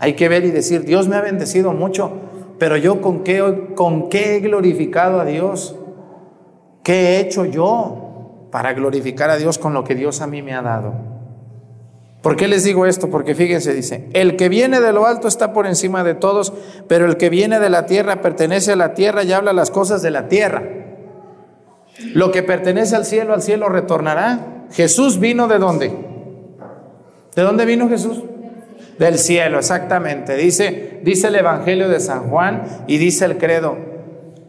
Hay 0.00 0.14
que 0.14 0.30
ver 0.30 0.46
y 0.46 0.50
decir, 0.50 0.86
Dios 0.86 1.08
me 1.08 1.16
ha 1.16 1.20
bendecido 1.20 1.74
mucho, 1.74 2.10
pero 2.58 2.78
yo 2.78 3.02
con 3.02 3.22
qué, 3.22 3.74
con 3.74 4.08
qué 4.08 4.36
he 4.36 4.40
glorificado 4.40 5.20
a 5.20 5.26
Dios? 5.26 5.76
¿Qué 6.82 6.94
he 6.94 7.20
hecho 7.20 7.44
yo 7.44 8.48
para 8.50 8.72
glorificar 8.72 9.28
a 9.28 9.36
Dios 9.36 9.58
con 9.58 9.74
lo 9.74 9.84
que 9.84 9.94
Dios 9.94 10.22
a 10.22 10.26
mí 10.26 10.40
me 10.40 10.54
ha 10.54 10.62
dado? 10.62 10.94
¿Por 12.22 12.36
qué 12.36 12.48
les 12.48 12.64
digo 12.64 12.86
esto? 12.86 13.10
Porque 13.10 13.34
fíjense, 13.34 13.74
dice, 13.74 14.08
el 14.14 14.36
que 14.36 14.48
viene 14.48 14.80
de 14.80 14.94
lo 14.94 15.04
alto 15.04 15.28
está 15.28 15.52
por 15.52 15.66
encima 15.66 16.02
de 16.02 16.14
todos, 16.14 16.54
pero 16.88 17.04
el 17.04 17.18
que 17.18 17.28
viene 17.28 17.60
de 17.60 17.68
la 17.68 17.84
tierra 17.84 18.22
pertenece 18.22 18.72
a 18.72 18.76
la 18.76 18.94
tierra 18.94 19.22
y 19.22 19.32
habla 19.32 19.52
las 19.52 19.70
cosas 19.70 20.00
de 20.00 20.10
la 20.10 20.28
tierra. 20.28 20.62
Lo 22.14 22.32
que 22.32 22.42
pertenece 22.42 22.96
al 22.96 23.04
cielo, 23.04 23.34
al 23.34 23.42
cielo 23.42 23.68
retornará. 23.68 24.64
Jesús 24.70 25.20
vino 25.20 25.46
de 25.46 25.58
dónde? 25.58 25.92
¿De 27.36 27.42
dónde 27.42 27.66
vino 27.66 27.86
Jesús? 27.90 28.22
Del 29.00 29.16
cielo, 29.16 29.58
exactamente. 29.58 30.36
Dice, 30.36 31.00
dice 31.02 31.28
el 31.28 31.36
Evangelio 31.36 31.88
de 31.88 32.00
San 32.00 32.28
Juan 32.28 32.84
y 32.86 32.98
dice 32.98 33.24
el 33.24 33.38
credo, 33.38 33.78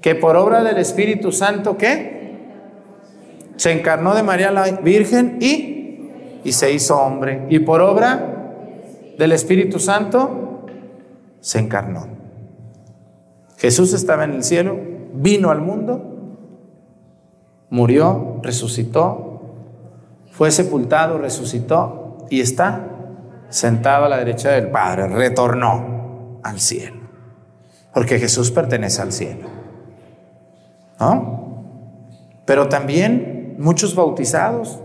que 0.02 0.14
por 0.14 0.36
obra 0.36 0.62
del 0.62 0.78
Espíritu 0.78 1.32
Santo, 1.32 1.78
¿qué? 1.78 2.36
Se 3.56 3.72
encarnó 3.72 4.14
de 4.14 4.24
María 4.24 4.52
la 4.52 4.64
Virgen 4.64 5.38
y, 5.40 6.10
y 6.44 6.52
se 6.52 6.70
hizo 6.70 7.00
hombre. 7.00 7.46
Y 7.50 7.60
por 7.60 7.80
obra 7.80 8.58
del 9.18 9.32
Espíritu 9.32 9.80
Santo, 9.80 10.66
se 11.40 11.60
encarnó. 11.60 12.08
Jesús 13.58 13.94
estaba 13.94 14.26
en 14.26 14.34
el 14.34 14.44
cielo, 14.44 14.78
vino 15.14 15.50
al 15.50 15.62
mundo, 15.62 16.36
murió, 17.70 18.42
resucitó, 18.44 19.44
fue 20.30 20.52
sepultado, 20.52 21.20
resucitó 21.20 22.18
y 22.30 22.42
está 22.42 22.91
sentado 23.52 24.06
a 24.06 24.10
la 24.10 24.18
derecha 24.18 24.50
del 24.52 24.72
Padre, 24.72 25.08
retornó 25.08 26.40
al 26.42 26.60
cielo. 26.60 27.02
Porque 27.94 28.18
Jesús 28.18 28.50
pertenece 28.50 29.02
al 29.02 29.12
cielo. 29.12 29.48
¿No? 31.00 31.64
Pero 32.46 32.70
también 32.70 33.56
muchos 33.60 33.94
bautizados, 33.96 34.80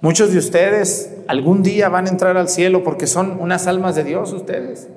muchos 0.00 0.32
de 0.32 0.38
ustedes 0.38 1.16
algún 1.26 1.62
día 1.62 1.88
van 1.88 2.06
a 2.06 2.10
entrar 2.10 2.36
al 2.36 2.48
cielo 2.48 2.84
porque 2.84 3.06
son 3.06 3.40
unas 3.40 3.66
almas 3.66 3.94
de 3.94 4.04
Dios 4.04 4.32
ustedes. 4.32 4.88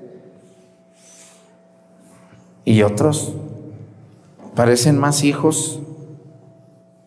Y 2.65 2.81
otros 2.81 3.35
parecen 4.55 4.97
más 4.97 5.23
hijos 5.23 5.79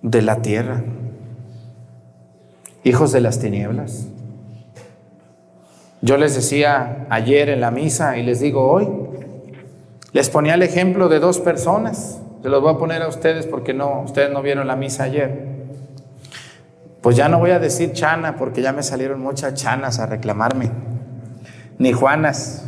de 0.02 0.22
la 0.22 0.42
tierra, 0.42 0.84
hijos 2.84 3.12
de 3.12 3.20
las 3.20 3.40
tinieblas. 3.40 4.06
Yo 6.00 6.16
les 6.16 6.34
decía 6.34 7.06
ayer 7.10 7.48
en 7.48 7.60
la 7.60 7.70
misa 7.70 8.16
y 8.18 8.22
les 8.22 8.40
digo 8.40 8.70
hoy, 8.70 8.88
les 10.12 10.30
ponía 10.30 10.54
el 10.54 10.62
ejemplo 10.62 11.08
de 11.08 11.18
dos 11.18 11.40
personas. 11.40 12.20
Se 12.42 12.48
los 12.48 12.62
voy 12.62 12.74
a 12.74 12.78
poner 12.78 13.02
a 13.02 13.08
ustedes 13.08 13.46
porque 13.46 13.74
no, 13.74 14.02
ustedes 14.02 14.30
no 14.30 14.40
vieron 14.42 14.68
la 14.68 14.76
misa 14.76 15.04
ayer. 15.04 15.58
Pues 17.02 17.16
ya 17.16 17.28
no 17.28 17.38
voy 17.38 17.50
a 17.50 17.58
decir 17.58 17.92
chana 17.92 18.36
porque 18.36 18.62
ya 18.62 18.72
me 18.72 18.82
salieron 18.82 19.20
muchas 19.20 19.54
chanas 19.54 19.98
a 19.98 20.06
reclamarme, 20.06 20.70
ni 21.78 21.92
juanas. 21.92 22.64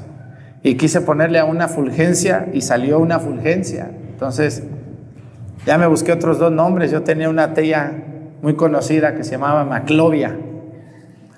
Y 0.62 0.76
quise 0.76 1.00
ponerle 1.00 1.38
a 1.38 1.44
una 1.44 1.68
fulgencia 1.68 2.48
y 2.52 2.62
salió 2.62 2.98
una 2.98 3.18
fulgencia. 3.20 3.90
Entonces, 4.10 4.64
ya 5.66 5.78
me 5.78 5.86
busqué 5.86 6.12
otros 6.12 6.38
dos 6.38 6.52
nombres. 6.52 6.90
Yo 6.90 7.02
tenía 7.02 7.28
una 7.28 7.54
tía 7.54 8.04
muy 8.42 8.56
conocida 8.56 9.14
que 9.14 9.24
se 9.24 9.32
llamaba 9.32 9.64
Maclovia. 9.64 10.36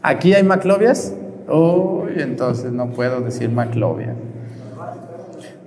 ¿Aquí 0.02 0.34
hay 0.34 0.42
Maclovias? 0.42 1.14
Uy, 1.52 2.14
entonces 2.16 2.72
no 2.72 2.92
puedo 2.92 3.20
decir 3.20 3.50
Maclovia. 3.50 4.14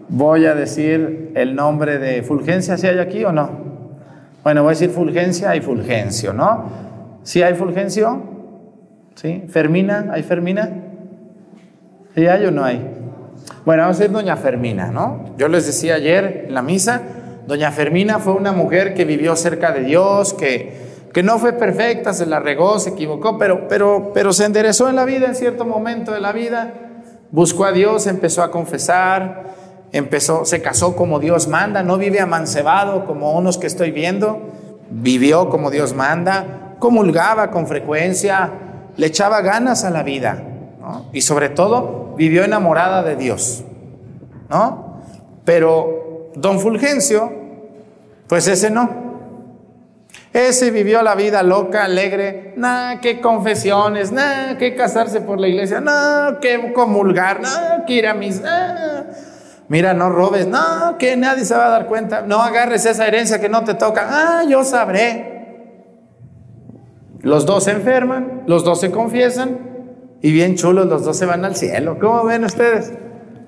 Voy 0.10 0.48
a 0.48 0.56
decir 0.56 1.32
el 1.36 1.56
nombre 1.56 2.00
de 2.00 2.24
Fulgencia, 2.24 2.76
si 2.76 2.88
hay 2.88 2.98
aquí 2.98 3.24
o 3.24 3.32
no. 3.32 3.52
Bueno, 4.44 4.64
voy 4.64 4.70
a 4.70 4.74
decir 4.74 4.90
Fulgencia 4.90 5.56
y 5.56 5.62
Fulgencio, 5.62 6.34
¿no? 6.34 6.64
¿Sí 7.22 7.44
hay 7.44 7.54
Fulgencio? 7.54 8.20
¿Sí? 9.14 9.44
¿Fermina? 9.48 10.08
¿Hay 10.12 10.24
Fermina? 10.24 10.72
¿Sí 12.16 12.26
hay 12.26 12.46
o 12.46 12.52
no 12.52 12.64
hay? 12.64 12.78
Bueno, 13.64 13.84
vamos 13.84 13.98
a 13.98 14.00
decir 14.00 14.12
Doña 14.12 14.38
Fermina, 14.38 14.90
¿no? 14.90 15.36
Yo 15.38 15.48
les 15.50 15.68
decía 15.68 15.96
ayer 15.96 16.46
en 16.48 16.56
la 16.56 16.64
misa, 16.64 17.02
Doña 17.46 17.72
Fermina 17.72 18.18
fue 18.18 18.34
una 18.34 18.54
mujer 18.54 18.96
que 18.96 19.06
vivió 19.06 19.36
cerca 19.36 19.72
de 19.72 19.82
Dios, 19.82 20.34
que 20.34 20.85
que 21.16 21.24
no 21.24 21.40
fue 21.40 21.54
perfecta, 21.54 22.12
se 22.14 22.26
la 22.26 22.42
regó, 22.42 22.78
se 22.78 22.90
equivocó, 22.90 23.38
pero, 23.38 23.70
pero, 23.70 24.12
pero 24.14 24.34
se 24.34 24.44
enderezó 24.44 24.90
en 24.90 24.98
la 24.98 25.06
vida, 25.06 25.28
en 25.28 25.36
cierto 25.36 25.64
momento 25.64 26.12
de 26.12 26.20
la 26.20 26.34
vida, 26.34 26.74
buscó 27.32 27.64
a 27.64 27.72
Dios, 27.72 28.06
empezó 28.06 28.44
a 28.44 28.52
confesar, 28.52 29.46
empezó, 29.94 30.44
se 30.44 30.62
casó 30.62 30.94
como 30.98 31.22
Dios 31.22 31.48
manda, 31.48 31.84
no 31.84 31.98
vive 31.98 32.20
amancebado 32.20 33.06
como 33.06 33.32
unos 33.32 33.58
que 33.58 33.66
estoy 33.66 33.92
viendo, 33.92 34.42
vivió 34.90 35.48
como 35.48 35.72
Dios 35.72 35.94
manda, 35.94 36.76
comulgaba 36.80 37.50
con 37.50 37.66
frecuencia, 37.66 38.52
le 38.98 39.08
echaba 39.08 39.40
ganas 39.40 39.86
a 39.86 39.92
la 39.92 40.04
vida, 40.04 40.44
y 41.14 41.22
sobre 41.22 41.48
todo 41.48 42.14
vivió 42.18 42.44
enamorada 42.44 43.04
de 43.04 43.16
Dios, 43.16 43.64
¿no? 44.50 45.00
Pero 45.46 46.32
don 46.36 46.60
Fulgencio, 46.60 47.32
pues 48.28 48.50
ese 48.50 48.70
no. 48.70 49.05
Ese 50.36 50.70
vivió 50.70 51.02
la 51.02 51.16
vida 51.16 51.44
loca, 51.44 51.86
alegre, 51.86 52.54
nada 52.58 53.00
que 53.00 53.22
confesiones, 53.22 54.12
nada 54.12 54.58
que 54.58 54.76
casarse 54.76 55.22
por 55.22 55.40
la 55.40 55.48
iglesia, 55.48 55.80
nada 55.80 56.42
que 56.42 56.74
comulgar, 56.74 57.40
nada 57.40 57.86
que 57.86 57.94
ir 57.94 58.06
a 58.06 58.14
mis, 58.14 58.42
mira, 59.70 59.94
no 59.94 60.10
robes, 60.10 60.46
no, 60.46 60.98
que 61.00 61.16
nadie 61.16 61.46
se 61.46 61.56
va 61.56 61.68
a 61.68 61.70
dar 61.70 61.88
cuenta, 61.88 62.24
no 62.24 62.42
agarres 62.42 62.86
esa 62.86 63.08
herencia 63.08 63.40
que 63.40 63.48
no 63.48 63.64
te 63.64 63.76
toca, 63.76 64.10
ah, 64.12 64.44
yo 64.44 64.66
sabré. 64.66 65.72
Los 67.22 67.46
dos 67.46 67.64
se 67.64 67.72
enferman, 67.72 68.44
los 68.46 68.66
dos 68.66 68.82
se 68.82 68.92
confiesan 68.92 69.58
y 70.22 70.34
bien 70.34 70.56
chulos, 70.56 70.88
los 70.88 71.06
dos 71.06 71.16
se 71.16 71.26
van 71.26 71.46
al 71.46 71.56
cielo. 71.56 71.98
¿Cómo 71.98 72.26
ven 72.26 72.44
ustedes? 72.44 72.92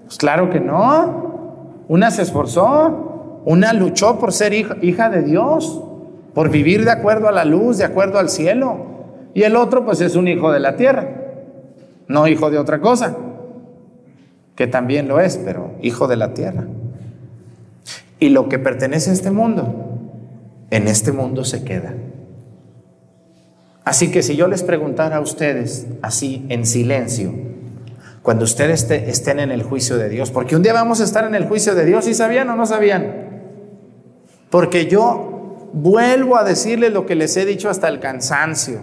Pues 0.05 0.17
claro 0.17 0.49
que 0.49 0.61
no. 0.61 1.83
Una 1.89 2.11
se 2.11 2.21
esforzó, 2.21 3.41
una 3.43 3.73
luchó 3.73 4.17
por 4.17 4.31
ser 4.31 4.53
hija 4.53 5.09
de 5.09 5.23
Dios, 5.23 5.83
por 6.37 6.51
vivir 6.51 6.85
de 6.85 6.91
acuerdo 6.91 7.27
a 7.27 7.31
la 7.31 7.45
luz, 7.45 7.79
de 7.79 7.83
acuerdo 7.83 8.19
al 8.19 8.29
cielo. 8.29 8.85
Y 9.33 9.41
el 9.41 9.55
otro 9.55 9.83
pues 9.83 10.01
es 10.01 10.15
un 10.15 10.27
hijo 10.27 10.51
de 10.51 10.59
la 10.59 10.75
tierra, 10.75 11.09
no 12.07 12.27
hijo 12.27 12.51
de 12.51 12.59
otra 12.59 12.79
cosa, 12.79 13.17
que 14.55 14.67
también 14.67 15.07
lo 15.07 15.19
es, 15.19 15.37
pero 15.37 15.71
hijo 15.81 16.07
de 16.07 16.15
la 16.15 16.35
tierra. 16.35 16.67
Y 18.19 18.29
lo 18.29 18.49
que 18.49 18.59
pertenece 18.59 19.09
a 19.09 19.13
este 19.13 19.31
mundo, 19.31 19.97
en 20.69 20.87
este 20.87 21.11
mundo 21.11 21.43
se 21.43 21.63
queda. 21.63 21.95
Así 23.83 24.11
que 24.11 24.21
si 24.21 24.35
yo 24.35 24.47
les 24.47 24.61
preguntara 24.61 25.15
a 25.15 25.21
ustedes, 25.21 25.87
así 26.03 26.45
en 26.49 26.67
silencio, 26.67 27.33
cuando 28.21 28.43
ustedes 28.43 28.87
estén 28.91 29.39
en 29.39 29.49
el 29.49 29.63
juicio 29.63 29.97
de 29.97 30.07
Dios, 30.07 30.29
porque 30.29 30.55
un 30.55 30.61
día 30.61 30.73
vamos 30.73 31.01
a 31.01 31.03
estar 31.03 31.25
en 31.25 31.33
el 31.33 31.47
juicio 31.47 31.73
de 31.73 31.83
Dios, 31.83 32.07
¿y 32.07 32.13
sabían 32.13 32.47
o 32.51 32.55
no 32.55 32.67
sabían? 32.67 33.25
Porque 34.51 34.85
yo 34.85 35.33
vuelvo 35.73 36.37
a 36.37 36.43
decirles 36.43 36.93
lo 36.93 37.05
que 37.05 37.15
les 37.15 37.35
he 37.37 37.45
dicho 37.45 37.69
hasta 37.69 37.87
el 37.87 37.99
cansancio. 37.99 38.81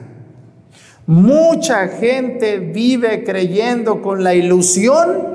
Mucha 1.06 1.88
gente 1.88 2.58
vive 2.58 3.24
creyendo 3.24 4.00
con 4.00 4.24
la 4.24 4.34
ilusión 4.34 5.34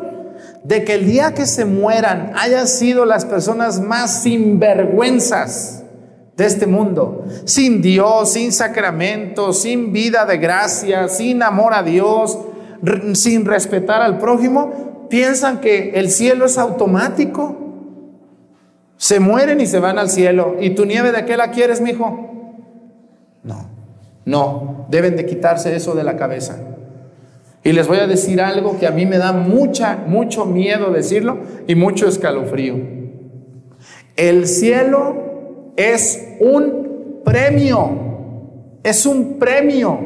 de 0.63 0.83
que 0.83 0.95
el 0.95 1.05
día 1.05 1.33
que 1.33 1.45
se 1.45 1.65
mueran 1.65 2.31
hayan 2.35 2.67
sido 2.67 3.05
las 3.05 3.25
personas 3.25 3.79
más 3.79 4.23
sinvergüenzas 4.23 5.83
de 6.35 6.45
este 6.45 6.67
mundo, 6.67 7.25
sin 7.45 7.81
Dios, 7.81 8.33
sin 8.33 8.51
sacramento, 8.51 9.51
sin 9.51 9.91
vida 9.91 10.25
de 10.25 10.37
gracia, 10.37 11.07
sin 11.09 11.43
amor 11.43 11.73
a 11.73 11.83
Dios, 11.83 12.37
sin 13.13 13.45
respetar 13.45 14.01
al 14.01 14.17
prójimo, 14.19 15.07
piensan 15.09 15.59
que 15.59 15.91
el 15.95 16.09
cielo 16.09 16.45
es 16.45 16.57
automático. 16.57 17.68
Se 18.99 19.21
mueren 19.21 19.61
y 19.61 19.65
se 19.65 19.79
van 19.79 19.97
al 19.97 20.09
cielo. 20.09 20.57
¿Y 20.59 20.71
tu 20.71 20.83
nieve 20.83 21.13
de 21.13 21.23
qué 21.23 21.37
la 21.37 21.51
quieres, 21.51 21.79
mijo? 21.79 22.31
No, 23.43 23.69
no, 24.25 24.85
deben 24.89 25.15
de 25.15 25.25
quitarse 25.25 25.73
eso 25.73 25.95
de 25.95 26.03
la 26.03 26.17
cabeza. 26.17 26.59
Y 27.63 27.71
les 27.71 27.87
voy 27.87 27.99
a 27.99 28.07
decir 28.07 28.41
algo 28.41 28.77
que 28.77 28.87
a 28.87 28.91
mí 28.91 29.05
me 29.05 29.17
da 29.17 29.31
mucha, 29.31 29.95
mucho 30.05 30.45
miedo 30.45 30.91
decirlo 30.91 31.37
y 31.65 31.75
mucho 31.75 32.09
escalofrío. 32.09 32.75
El 34.17 34.45
cielo 34.47 35.71
es 35.77 36.35
un 36.41 37.21
premio, 37.23 37.91
es 38.83 39.05
un 39.05 39.39
premio 39.39 39.97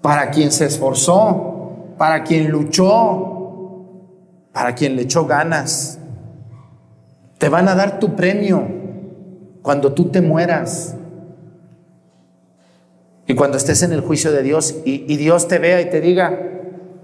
para 0.00 0.30
quien 0.30 0.50
se 0.52 0.64
esforzó, 0.64 1.94
para 1.98 2.24
quien 2.24 2.48
luchó, 2.50 3.38
para 4.54 4.74
quien 4.74 4.96
le 4.96 5.02
echó 5.02 5.26
ganas. 5.26 5.97
Te 7.38 7.48
van 7.48 7.68
a 7.68 7.74
dar 7.74 8.00
tu 8.00 8.16
premio 8.16 8.66
cuando 9.62 9.92
tú 9.92 10.10
te 10.10 10.20
mueras. 10.20 10.96
Y 13.26 13.34
cuando 13.34 13.56
estés 13.56 13.82
en 13.82 13.92
el 13.92 14.00
juicio 14.00 14.32
de 14.32 14.42
Dios 14.42 14.76
y, 14.84 15.16
Dios 15.16 15.48
te 15.48 15.58
vea 15.58 15.80
y 15.80 15.90
te 15.90 16.00
diga, 16.00 16.38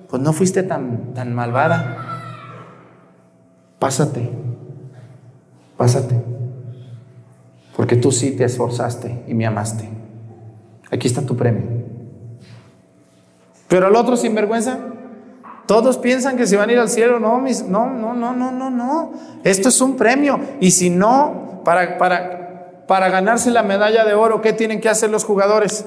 pues 0.09 0.23
no 0.23 0.33
fuiste 0.33 0.63
tan, 0.63 1.15
tan 1.15 1.35
malvada, 1.35 2.23
pásate. 3.79 4.31
Pásate. 5.77 6.15
Porque 7.77 7.97
tú 7.97 8.11
sí 8.13 8.33
te 8.33 8.45
esforzaste 8.45 9.25
y 9.27 9.35
me 9.35 9.47
amaste. 9.47 9.89
Aquí 10.91 11.09
está 11.09 11.23
tu 11.23 11.37
premio. 11.37 11.85
Pero 13.69 13.89
el 13.89 13.97
otro 13.97 14.17
sinvergüenza, 14.17 14.79
todos 15.67 15.99
piensan 15.99 16.37
que 16.37 16.47
se 16.47 16.57
van 16.57 16.69
a 16.69 16.73
ir 16.73 16.79
al 16.79 16.89
cielo. 16.89 17.19
No, 17.19 17.39
mis, 17.39 17.63
no, 17.63 17.89
no, 17.89 18.15
no, 18.15 18.35
no, 18.35 18.53
no, 18.53 18.71
no. 18.71 19.13
Esto 19.45 19.69
es 19.69 19.81
un 19.81 19.97
premio. 19.97 20.39
Y 20.61 20.71
si 20.73 20.91
no, 20.91 21.63
para, 21.65 21.97
para, 21.97 22.85
para 22.87 23.09
ganarse 23.09 23.51
la 23.51 23.63
medalla 23.63 24.05
de 24.05 24.15
oro, 24.15 24.43
¿qué 24.43 24.53
tienen 24.53 24.81
que 24.81 24.89
hacer 24.89 25.11
los 25.11 25.25
jugadores? 25.25 25.87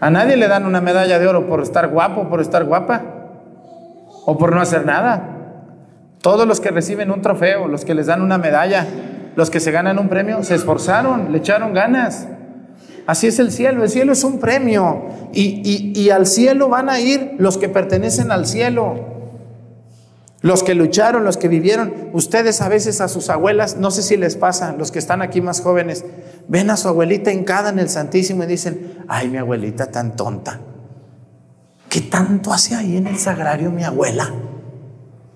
A 0.00 0.10
nadie 0.10 0.36
le 0.36 0.46
dan 0.46 0.66
una 0.66 0.80
medalla 0.80 1.18
de 1.18 1.26
oro 1.26 1.46
por 1.46 1.62
estar 1.62 1.88
guapo, 1.88 2.28
por 2.28 2.40
estar 2.40 2.64
guapa 2.64 3.02
o 4.24 4.36
por 4.38 4.54
no 4.54 4.60
hacer 4.60 4.84
nada. 4.84 5.32
Todos 6.20 6.46
los 6.46 6.60
que 6.60 6.70
reciben 6.70 7.10
un 7.10 7.22
trofeo, 7.22 7.66
los 7.66 7.84
que 7.84 7.94
les 7.94 8.06
dan 8.06 8.22
una 8.22 8.38
medalla, 8.38 8.86
los 9.36 9.50
que 9.50 9.60
se 9.60 9.70
ganan 9.70 9.98
un 9.98 10.08
premio, 10.08 10.42
se 10.42 10.54
esforzaron, 10.54 11.32
le 11.32 11.38
echaron 11.38 11.72
ganas. 11.72 12.28
Así 13.06 13.28
es 13.28 13.38
el 13.38 13.52
cielo, 13.52 13.84
el 13.84 13.90
cielo 13.90 14.12
es 14.12 14.24
un 14.24 14.40
premio 14.40 15.06
y, 15.32 15.92
y, 15.94 16.10
al 16.10 16.26
cielo 16.26 16.68
van 16.68 16.88
a 16.88 16.98
ir 16.98 17.34
los 17.38 17.56
que 17.56 17.68
pertenecen 17.68 18.32
al 18.32 18.46
cielo, 18.46 18.96
los 20.40 20.64
que 20.64 20.74
lucharon, 20.74 21.24
los 21.24 21.36
que 21.36 21.46
vivieron. 21.46 22.10
Ustedes 22.12 22.60
a 22.60 22.68
veces 22.68 23.00
a 23.00 23.06
sus 23.06 23.30
abuelas, 23.30 23.76
no 23.76 23.92
sé 23.92 24.02
si 24.02 24.16
les 24.16 24.34
pasa, 24.34 24.74
los 24.76 24.90
que 24.90 24.98
están 24.98 25.22
aquí 25.22 25.40
más 25.40 25.60
jóvenes, 25.60 26.04
ven 26.48 26.68
a 26.68 26.76
su 26.76 26.88
abuelita 26.88 27.32
hincada 27.32 27.70
en 27.70 27.78
el 27.78 27.88
Santísimo 27.88 28.42
y 28.42 28.46
dicen, 28.46 29.04
ay 29.06 29.28
mi 29.28 29.38
abuelita 29.38 29.86
tan 29.86 30.16
tonta, 30.16 30.60
¿qué 31.88 32.00
tanto 32.00 32.52
hace 32.52 32.74
ahí 32.74 32.96
en 32.96 33.06
el 33.06 33.18
sagrario 33.18 33.70
mi 33.70 33.84
abuela? 33.84 34.34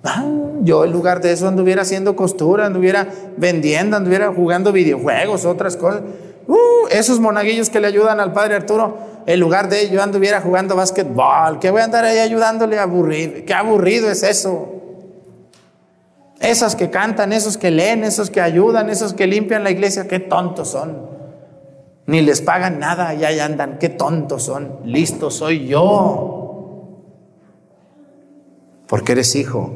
Ah, 0.03 0.25
yo 0.63 0.85
en 0.85 0.93
lugar 0.93 1.21
de 1.21 1.33
eso 1.33 1.47
anduviera 1.47 1.83
haciendo 1.83 2.17
costura, 2.17 2.67
anduviera 2.67 3.07
vendiendo, 3.37 3.97
anduviera 3.97 4.33
jugando 4.33 4.73
videojuegos, 4.73 5.45
otras 5.45 5.77
cosas. 5.77 6.03
Uh, 6.51 6.89
esos 6.91 7.21
monaguillos 7.21 7.71
que 7.71 7.79
le 7.79 7.87
ayudan 7.87 8.19
al 8.19 8.33
padre 8.33 8.57
Arturo, 8.57 8.99
en 9.25 9.39
lugar 9.39 9.69
de 9.69 9.83
ello 9.83 10.03
anduviera 10.03 10.41
jugando 10.41 10.75
básquetbol, 10.75 11.61
que 11.61 11.71
voy 11.71 11.81
a 11.81 11.85
andar 11.85 12.05
ahí 12.05 12.19
ayudándole 12.19 12.77
a 12.77 12.83
aburrir. 12.83 13.45
Qué 13.45 13.55
aburrido 13.55 14.11
es 14.11 14.25
eso. 14.25 14.69
Esas 16.41 16.75
que 16.75 16.91
cantan, 16.91 17.33
esos 17.33 17.57
que 17.57 17.71
leen, 17.71 18.03
esos 18.03 18.31
que 18.31 18.41
ayudan, 18.41 18.91
esos 18.91 19.15
que 19.15 19.29
limpian 19.29 19.63
la 19.63 19.71
iglesia, 19.71 20.09
qué 20.09 20.19
tontos 20.19 20.71
son. 20.71 21.09
Ni 22.07 22.21
les 22.21 22.41
pagan 22.41 22.81
nada 22.81 23.15
y 23.15 23.23
ahí 23.23 23.39
andan, 23.39 23.79
qué 23.79 23.89
tontos 23.89 24.43
son. 24.43 24.81
Listo 24.85 25.31
soy 25.31 25.69
yo 25.69 26.41
porque 28.89 29.13
eres 29.13 29.37
hijo, 29.37 29.71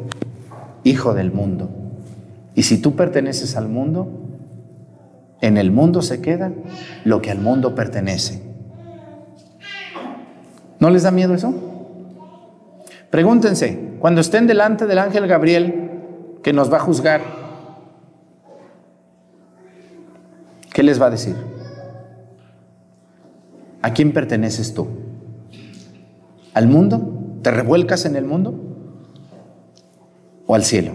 hijo 0.83 1.15
del 1.15 1.31
mundo. 1.31 1.69
Y 2.57 2.65
si 2.65 2.79
tú 2.79 2.97
perteneces 2.97 3.55
al 3.57 3.69
mundo, 3.69 4.24
en 5.47 5.57
el 5.57 5.71
mundo 5.71 6.03
se 6.03 6.21
queda 6.21 6.53
lo 7.05 7.21
que 7.21 7.31
al 7.31 7.39
mundo 7.39 7.75
pertenece. 7.75 8.43
¿No 10.79 10.91
les 10.91 11.03
da 11.03 11.11
miedo 11.11 11.35
eso? 11.35 11.55
Pregúntense, 13.11 13.97
cuando 14.01 14.21
estén 14.21 14.47
delante 14.47 14.87
del 14.87 14.99
ángel 14.99 15.27
Gabriel, 15.27 15.91
que 16.43 16.53
nos 16.53 16.73
va 16.73 16.79
a 16.79 16.81
juzgar, 16.81 17.21
¿qué 20.73 20.83
les 20.83 21.01
va 21.01 21.07
a 21.07 21.11
decir? 21.11 21.37
¿A 23.83 23.93
quién 23.93 24.13
perteneces 24.13 24.75
tú? 24.75 24.89
¿Al 26.53 26.67
mundo? 26.67 27.39
¿Te 27.43 27.51
revuelcas 27.51 28.05
en 28.05 28.17
el 28.17 28.25
mundo? 28.25 28.65
o 30.47 30.55
al 30.55 30.65
cielo. 30.65 30.93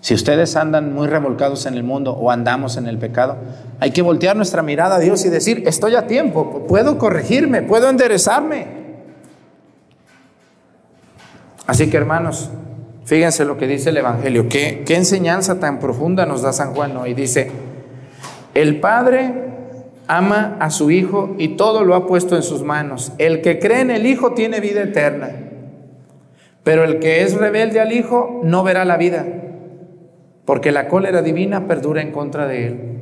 Si 0.00 0.14
ustedes 0.14 0.56
andan 0.56 0.94
muy 0.94 1.08
revolcados 1.08 1.66
en 1.66 1.74
el 1.74 1.82
mundo 1.82 2.12
o 2.12 2.30
andamos 2.30 2.76
en 2.78 2.86
el 2.86 2.98
pecado, 2.98 3.36
hay 3.80 3.90
que 3.90 4.00
voltear 4.00 4.34
nuestra 4.34 4.62
mirada 4.62 4.96
a 4.96 4.98
Dios 4.98 5.24
y 5.26 5.28
decir, 5.28 5.64
estoy 5.66 5.94
a 5.94 6.06
tiempo, 6.06 6.66
puedo 6.66 6.96
corregirme, 6.96 7.62
puedo 7.62 7.88
enderezarme. 7.88 8.80
Así 11.66 11.90
que 11.90 11.98
hermanos, 11.98 12.50
fíjense 13.04 13.44
lo 13.44 13.58
que 13.58 13.66
dice 13.66 13.90
el 13.90 13.98
Evangelio, 13.98 14.48
qué, 14.48 14.82
enseñanza 14.88 15.60
tan 15.60 15.78
profunda 15.78 16.24
nos 16.24 16.42
da 16.42 16.52
San 16.52 16.74
Juan 16.74 16.96
hoy. 16.96 17.12
Dice, 17.12 17.52
el 18.54 18.80
Padre 18.80 19.34
ama 20.08 20.56
a 20.60 20.70
su 20.70 20.90
Hijo 20.90 21.36
y 21.38 21.56
todo 21.56 21.84
lo 21.84 21.94
ha 21.94 22.06
puesto 22.06 22.36
en 22.36 22.42
sus 22.42 22.62
manos. 22.62 23.12
El 23.18 23.42
que 23.42 23.58
cree 23.58 23.82
en 23.82 23.90
el 23.90 24.06
Hijo 24.06 24.32
tiene 24.32 24.60
vida 24.60 24.82
eterna. 24.82 25.30
Pero 26.64 26.84
el 26.84 26.98
que 26.98 27.22
es 27.22 27.34
rebelde 27.34 27.80
al 27.80 27.92
Hijo 27.92 28.40
no 28.42 28.64
verá 28.64 28.84
la 28.84 28.96
vida, 28.96 29.24
porque 30.50 30.72
la 30.72 30.88
cólera 30.88 31.22
divina 31.22 31.68
perdura 31.68 32.02
en 32.02 32.10
contra 32.10 32.48
de 32.48 32.66
él. 32.66 33.00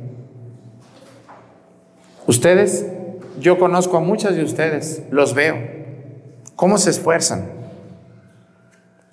Ustedes, 2.27 2.85
yo 3.39 3.57
conozco 3.57 3.97
a 3.97 4.01
muchas 4.01 4.35
de 4.35 4.43
ustedes, 4.43 5.01
los 5.09 5.33
veo, 5.33 5.57
cómo 6.55 6.77
se 6.77 6.91
esfuerzan. 6.91 7.49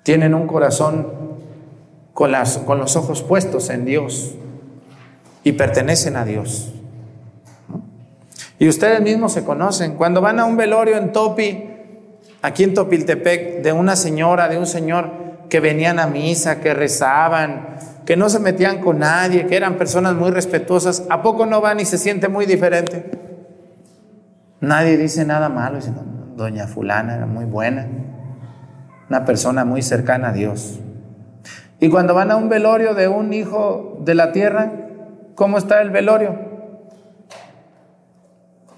tienen 0.03 0.35
un 0.35 0.45
corazón 0.45 1.07
con, 2.13 2.31
las, 2.31 2.59
con 2.59 2.77
los 2.77 2.95
ojos 2.95 3.23
puestos 3.23 3.71
en 3.71 3.85
Dios 3.85 4.35
y 5.43 5.53
pertenecen 5.53 6.15
a 6.15 6.23
Dios. 6.23 6.71
Y 8.59 8.69
ustedes 8.69 9.01
mismos 9.01 9.33
se 9.33 9.43
conocen. 9.45 9.95
Cuando 9.95 10.21
van 10.21 10.39
a 10.39 10.45
un 10.45 10.57
velorio 10.57 10.97
en 10.97 11.11
Topi, 11.11 11.71
aquí 12.43 12.65
en 12.65 12.75
Topiltepec, 12.75 13.63
de 13.63 13.73
una 13.73 13.95
señora, 13.95 14.47
de 14.47 14.59
un 14.59 14.67
señor 14.67 15.09
que 15.49 15.59
venían 15.59 15.97
a 15.97 16.05
misa, 16.05 16.61
que 16.61 16.75
rezaban, 16.75 17.96
que 18.07 18.15
no 18.15 18.29
se 18.29 18.39
metían 18.39 18.79
con 18.79 18.99
nadie, 18.99 19.47
que 19.47 19.57
eran 19.57 19.75
personas 19.75 20.15
muy 20.15 20.31
respetuosas, 20.31 21.05
¿a 21.09 21.21
poco 21.21 21.45
no 21.45 21.59
van 21.59 21.81
y 21.81 21.85
se 21.85 21.97
siente 21.97 22.29
muy 22.29 22.45
diferente? 22.45 23.11
Nadie 24.61 24.95
dice 24.95 25.25
nada 25.25 25.49
malo, 25.49 25.79
doña 26.37 26.67
fulana 26.67 27.15
era 27.15 27.25
muy 27.25 27.43
buena, 27.43 27.85
una 29.09 29.25
persona 29.25 29.65
muy 29.65 29.81
cercana 29.81 30.29
a 30.29 30.31
Dios. 30.31 30.79
Y 31.81 31.89
cuando 31.89 32.13
van 32.13 32.31
a 32.31 32.37
un 32.37 32.47
velorio 32.47 32.93
de 32.93 33.09
un 33.09 33.33
hijo 33.33 33.97
de 34.05 34.15
la 34.15 34.31
tierra, 34.31 34.71
¿cómo 35.35 35.57
está 35.57 35.81
el 35.81 35.89
velorio? 35.89 36.39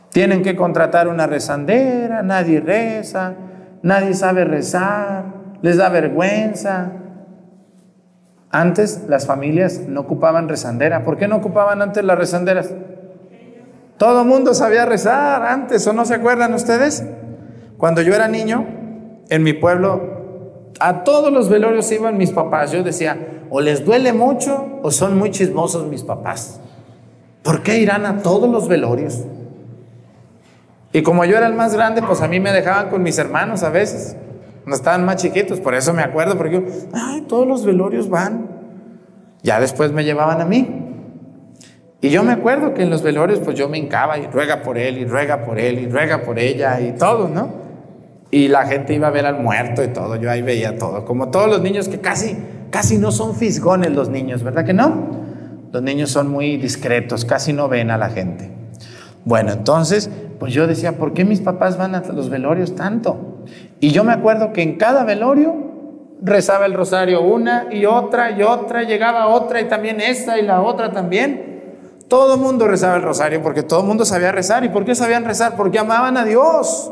Tienen 0.10 0.42
que 0.42 0.56
contratar 0.56 1.08
una 1.08 1.28
rezandera, 1.28 2.24
nadie 2.24 2.62
reza, 2.62 3.36
nadie 3.84 4.16
sabe 4.16 4.44
rezar, 4.44 5.26
les 5.62 5.78
da 5.78 5.90
vergüenza. 5.90 6.94
Antes 8.52 9.04
las 9.08 9.28
familias 9.28 9.82
no 9.88 10.02
ocupaban 10.02 10.50
rezandera. 10.50 11.04
¿Por 11.04 11.18
qué 11.18 11.28
no 11.28 11.36
ocupaban 11.38 11.82
antes 11.82 12.04
las 12.04 12.18
rezanderas? 12.18 12.74
Todo 13.98 14.26
mundo 14.26 14.54
sabía 14.54 14.86
rezar 14.86 15.46
antes, 15.46 15.86
¿o 15.86 15.94
no 15.94 16.06
se 16.06 16.16
acuerdan 16.16 16.54
ustedes? 16.54 17.04
Cuando 17.78 18.02
yo 18.02 18.16
era 18.16 18.28
niño, 18.28 18.66
en 19.30 19.44
mi 19.44 19.54
pueblo, 19.54 20.72
a 20.80 21.04
todos 21.04 21.32
los 21.32 21.50
velorios 21.50 21.92
iban 21.92 22.18
mis 22.18 22.32
papás. 22.32 22.72
Yo 22.72 22.84
decía, 22.84 23.46
o 23.50 23.62
les 23.62 23.86
duele 23.86 24.14
mucho 24.14 24.80
o 24.82 24.92
son 24.92 25.18
muy 25.18 25.32
chismosos 25.32 25.86
mis 25.88 26.04
papás. 26.04 26.60
¿Por 27.44 27.62
qué 27.62 27.80
irán 27.80 28.06
a 28.06 28.20
todos 28.20 28.50
los 28.50 28.68
velorios? 28.68 29.24
Y 30.92 31.04
como 31.04 31.24
yo 31.26 31.38
era 31.38 31.48
el 31.48 31.54
más 31.54 31.74
grande, 31.74 32.02
pues 32.02 32.22
a 32.22 32.28
mí 32.28 32.40
me 32.40 32.52
dejaban 32.52 32.90
con 32.90 33.04
mis 33.04 33.18
hermanos 33.18 33.64
a 33.64 33.70
veces, 33.70 34.16
cuando 34.64 34.76
estaban 34.76 35.06
más 35.06 35.18
chiquitos, 35.18 35.60
por 35.60 35.74
eso 35.74 35.94
me 35.94 36.04
acuerdo, 36.04 36.38
porque 36.38 36.54
yo, 36.54 36.62
ay, 36.94 37.22
todos 37.22 37.48
los 37.48 37.66
velorios 37.66 38.10
van. 38.10 38.48
Ya 39.42 39.60
después 39.60 39.92
me 39.92 40.04
llevaban 40.04 40.42
a 40.42 40.46
mí. 40.46 40.68
Y 42.02 42.10
yo 42.10 42.24
me 42.24 42.32
acuerdo 42.32 42.74
que 42.74 42.84
en 42.84 42.90
los 42.90 43.02
velorios, 43.02 43.40
pues 43.40 43.58
yo 43.58 43.68
me 43.68 43.78
hincaba 43.78 44.18
y 44.18 44.28
ruega 44.28 44.62
por 44.62 44.78
él, 44.78 44.98
y 44.98 45.06
ruega 45.06 45.46
por 45.46 45.60
él, 45.60 45.80
y 45.80 45.88
ruega 45.88 46.22
por 46.22 46.40
ella, 46.40 46.80
y 46.80 46.94
todo, 46.94 47.28
¿no? 47.28 47.50
Y 48.32 48.48
la 48.48 48.66
gente 48.68 48.94
iba 48.94 49.08
a 49.08 49.12
ver 49.12 49.26
al 49.26 49.42
muerto 49.42 49.84
y 49.84 49.88
todo, 49.88 50.16
yo 50.16 50.30
ahí 50.30 50.42
veía 50.42 50.78
todo, 50.78 51.04
como 51.04 51.30
todos 51.30 51.50
los 51.50 51.62
niños 51.62 51.90
que 51.90 52.00
casi, 52.00 52.38
casi 52.70 53.00
no 53.00 53.12
son 53.12 53.36
fisgones 53.36 53.92
los 53.92 54.10
niños, 54.10 54.44
¿verdad 54.44 54.66
que 54.66 54.74
no? 54.74 55.08
Los 55.72 55.82
niños 55.82 56.12
son 56.12 56.30
muy 56.30 56.58
discretos, 56.58 57.26
casi 57.26 57.54
no 57.54 57.68
ven 57.68 57.90
a 57.90 57.98
la 57.98 58.10
gente. 58.10 58.52
Bueno, 59.26 59.52
entonces 59.52 60.10
pues 60.40 60.54
yo 60.54 60.68
decía, 60.68 60.98
¿por 60.98 61.14
qué 61.14 61.26
mis 61.26 61.42
papás 61.42 61.78
van 61.78 61.96
a 61.96 62.02
los 62.14 62.30
velorios 62.30 62.76
tanto? 62.76 63.29
Y 63.80 63.92
yo 63.92 64.04
me 64.04 64.14
acuerdo 64.14 64.54
que 64.54 64.62
en 64.62 64.78
cada 64.78 65.04
velorio 65.04 65.56
rezaba 66.22 66.66
el 66.66 66.74
rosario 66.74 67.22
una 67.22 67.68
y 67.72 67.86
otra 67.86 68.32
y 68.32 68.44
otra, 68.44 68.84
llegaba 68.84 69.28
otra 69.28 69.62
y 69.62 69.66
también 69.66 70.02
esta 70.02 70.38
y 70.40 70.44
la 70.44 70.62
otra 70.62 70.92
también. 70.92 71.50
Todo 72.08 72.36
el 72.36 72.42
mundo 72.42 72.68
rezaba 72.68 72.96
el 72.96 73.04
rosario 73.04 73.42
porque 73.42 73.64
todo 73.64 73.82
el 73.82 73.88
mundo 73.88 74.04
sabía 74.04 74.32
rezar. 74.32 74.64
¿Y 74.66 74.70
por 74.70 74.84
qué 74.84 74.96
sabían 74.96 75.26
rezar? 75.26 75.56
Porque 75.56 75.80
amaban 75.80 76.18
a 76.18 76.26
Dios. 76.26 76.92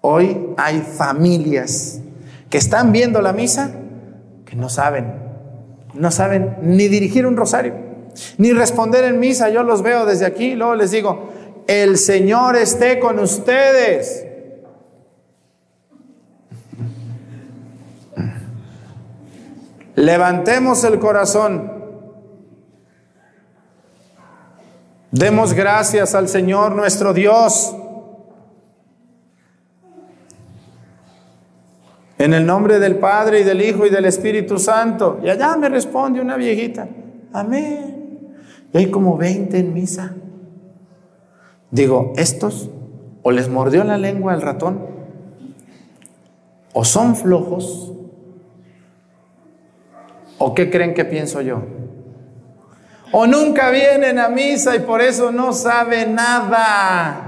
Hoy 0.00 0.54
hay 0.56 0.80
familias 0.80 2.00
que 2.48 2.58
están 2.58 2.92
viendo 2.92 3.20
la 3.20 3.32
misa 3.32 3.72
que 4.46 4.56
no 4.56 4.68
saben, 4.68 5.14
no 5.94 6.10
saben 6.10 6.56
ni 6.62 6.88
dirigir 6.88 7.26
un 7.26 7.36
rosario, 7.36 7.74
ni 8.38 8.52
responder 8.52 9.04
en 9.04 9.20
misa. 9.20 9.50
Yo 9.50 9.62
los 9.62 9.82
veo 9.82 10.06
desde 10.06 10.26
aquí 10.26 10.52
y 10.52 10.54
luego 10.54 10.74
les 10.74 10.90
digo, 10.90 11.28
el 11.66 11.98
Señor 11.98 12.56
esté 12.56 12.98
con 12.98 13.18
ustedes. 13.18 14.26
Levantemos 19.96 20.84
el 20.84 20.98
corazón. 20.98 21.80
Demos 25.10 25.52
gracias 25.54 26.14
al 26.14 26.28
Señor 26.28 26.74
nuestro 26.74 27.12
Dios. 27.12 27.74
En 32.18 32.34
el 32.34 32.46
nombre 32.46 32.78
del 32.78 32.96
Padre 32.96 33.40
y 33.40 33.44
del 33.44 33.62
Hijo 33.62 33.86
y 33.86 33.90
del 33.90 34.04
Espíritu 34.04 34.58
Santo. 34.58 35.20
Y 35.22 35.30
allá 35.30 35.56
me 35.56 35.68
responde 35.68 36.20
una 36.20 36.36
viejita. 36.36 36.86
Amén. 37.32 38.34
Y 38.72 38.78
hay 38.78 38.90
como 38.90 39.16
20 39.16 39.58
en 39.58 39.74
misa. 39.74 40.14
Digo, 41.70 42.12
estos 42.16 42.70
o 43.22 43.30
les 43.30 43.48
mordió 43.48 43.84
la 43.84 43.98
lengua 43.98 44.34
el 44.34 44.42
ratón, 44.42 44.80
o 46.72 46.84
son 46.84 47.16
flojos, 47.16 47.92
o 50.42 50.54
qué 50.54 50.70
creen 50.70 50.94
que 50.94 51.04
pienso 51.04 51.42
yo. 51.42 51.62
O 53.12 53.26
nunca 53.26 53.68
vienen 53.70 54.18
a 54.18 54.30
misa 54.30 54.74
y 54.74 54.80
por 54.80 55.02
eso 55.02 55.30
no 55.30 55.52
saben 55.52 56.14
nada. 56.14 57.26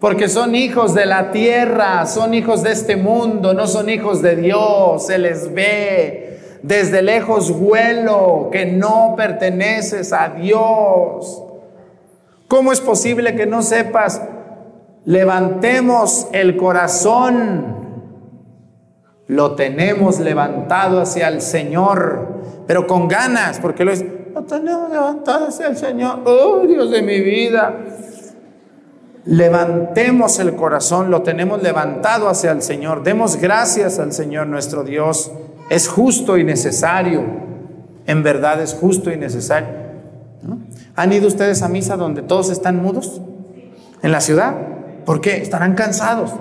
Porque 0.00 0.28
son 0.28 0.56
hijos 0.56 0.92
de 0.92 1.06
la 1.06 1.30
tierra, 1.30 2.06
son 2.06 2.34
hijos 2.34 2.64
de 2.64 2.72
este 2.72 2.96
mundo, 2.96 3.54
no 3.54 3.68
son 3.68 3.88
hijos 3.88 4.22
de 4.22 4.34
Dios. 4.34 5.06
Se 5.06 5.18
les 5.18 5.54
ve 5.54 6.58
desde 6.62 7.00
lejos 7.00 7.56
vuelo 7.56 8.48
que 8.50 8.66
no 8.66 9.14
perteneces 9.16 10.12
a 10.12 10.30
Dios. 10.30 11.44
¿Cómo 12.48 12.72
es 12.72 12.80
posible 12.80 13.36
que 13.36 13.46
no 13.46 13.62
sepas? 13.62 14.20
Levantemos 15.04 16.26
el 16.32 16.56
corazón. 16.56 17.79
Lo 19.30 19.54
tenemos 19.54 20.18
levantado 20.18 21.00
hacia 21.00 21.28
el 21.28 21.40
Señor, 21.40 22.42
pero 22.66 22.88
con 22.88 23.06
ganas, 23.06 23.60
porque 23.60 23.84
lo, 23.84 23.92
es, 23.92 24.04
lo 24.34 24.42
tenemos 24.42 24.90
levantado 24.90 25.46
hacia 25.46 25.68
el 25.68 25.76
Señor. 25.76 26.22
Oh, 26.24 26.66
Dios 26.66 26.90
de 26.90 27.00
mi 27.00 27.20
vida. 27.20 27.78
Levantemos 29.24 30.40
el 30.40 30.56
corazón, 30.56 31.12
lo 31.12 31.22
tenemos 31.22 31.62
levantado 31.62 32.28
hacia 32.28 32.50
el 32.50 32.60
Señor. 32.60 33.04
Demos 33.04 33.36
gracias 33.36 34.00
al 34.00 34.12
Señor 34.12 34.48
nuestro 34.48 34.82
Dios. 34.82 35.30
Es 35.70 35.86
justo 35.86 36.36
y 36.36 36.42
necesario. 36.42 37.22
En 38.06 38.24
verdad 38.24 38.60
es 38.60 38.74
justo 38.74 39.12
y 39.12 39.16
necesario. 39.16 39.68
¿Han 40.96 41.12
ido 41.12 41.28
ustedes 41.28 41.62
a 41.62 41.68
misa 41.68 41.96
donde 41.96 42.22
todos 42.22 42.50
están 42.50 42.82
mudos? 42.82 43.22
¿En 44.02 44.10
la 44.10 44.22
ciudad? 44.22 44.56
¿Por 45.04 45.20
qué? 45.20 45.36
¿Estarán 45.40 45.76
cansados? 45.76 46.32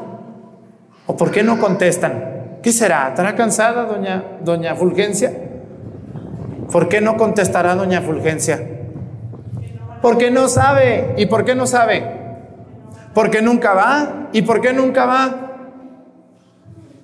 ¿O 1.06 1.16
por 1.16 1.30
qué 1.30 1.44
no 1.44 1.60
contestan? 1.60 2.39
¿Qué 2.62 2.72
será? 2.72 3.10
¿Estará 3.10 3.36
cansada 3.36 3.86
doña, 3.86 4.24
doña 4.44 4.76
Fulgencia? 4.76 5.32
¿Por 6.72 6.90
qué 6.90 7.02
no 7.02 7.18
contestará 7.18 7.76
doña 7.76 8.02
Fulgencia? 8.02 8.80
Porque 10.02 10.32
no 10.32 10.48
sabe. 10.48 11.14
¿Y 11.18 11.26
por 11.26 11.46
qué 11.46 11.56
no 11.56 11.66
sabe? 11.66 12.04
Porque 13.14 13.42
nunca 13.42 13.74
va. 13.74 14.30
¿Y 14.34 14.42
por 14.44 14.62
qué 14.62 14.74
nunca 14.74 15.06
va? 15.06 15.36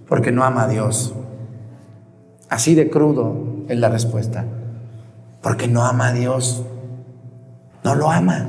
Porque 0.08 0.32
no 0.32 0.44
ama 0.44 0.64
a 0.64 0.68
Dios. 0.68 1.14
Así 2.50 2.76
de 2.76 2.90
crudo 2.90 3.66
es 3.68 3.78
la 3.78 3.90
respuesta. 3.90 4.46
Porque 5.42 5.68
no 5.68 5.84
ama 5.84 6.10
a 6.10 6.14
Dios. 6.14 6.64
No 7.84 7.94
lo 7.94 8.10
ama, 8.10 8.48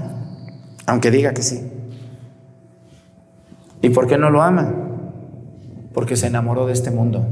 aunque 0.86 1.10
diga 1.10 1.34
que 1.34 1.42
sí. 1.42 1.70
¿Y 3.82 3.90
por 3.90 4.06
qué 4.06 4.16
no 4.16 4.30
lo 4.30 4.40
ama? 4.40 4.85
Porque 5.96 6.14
se 6.14 6.26
enamoró 6.26 6.66
de 6.66 6.74
este 6.74 6.90
mundo 6.90 7.24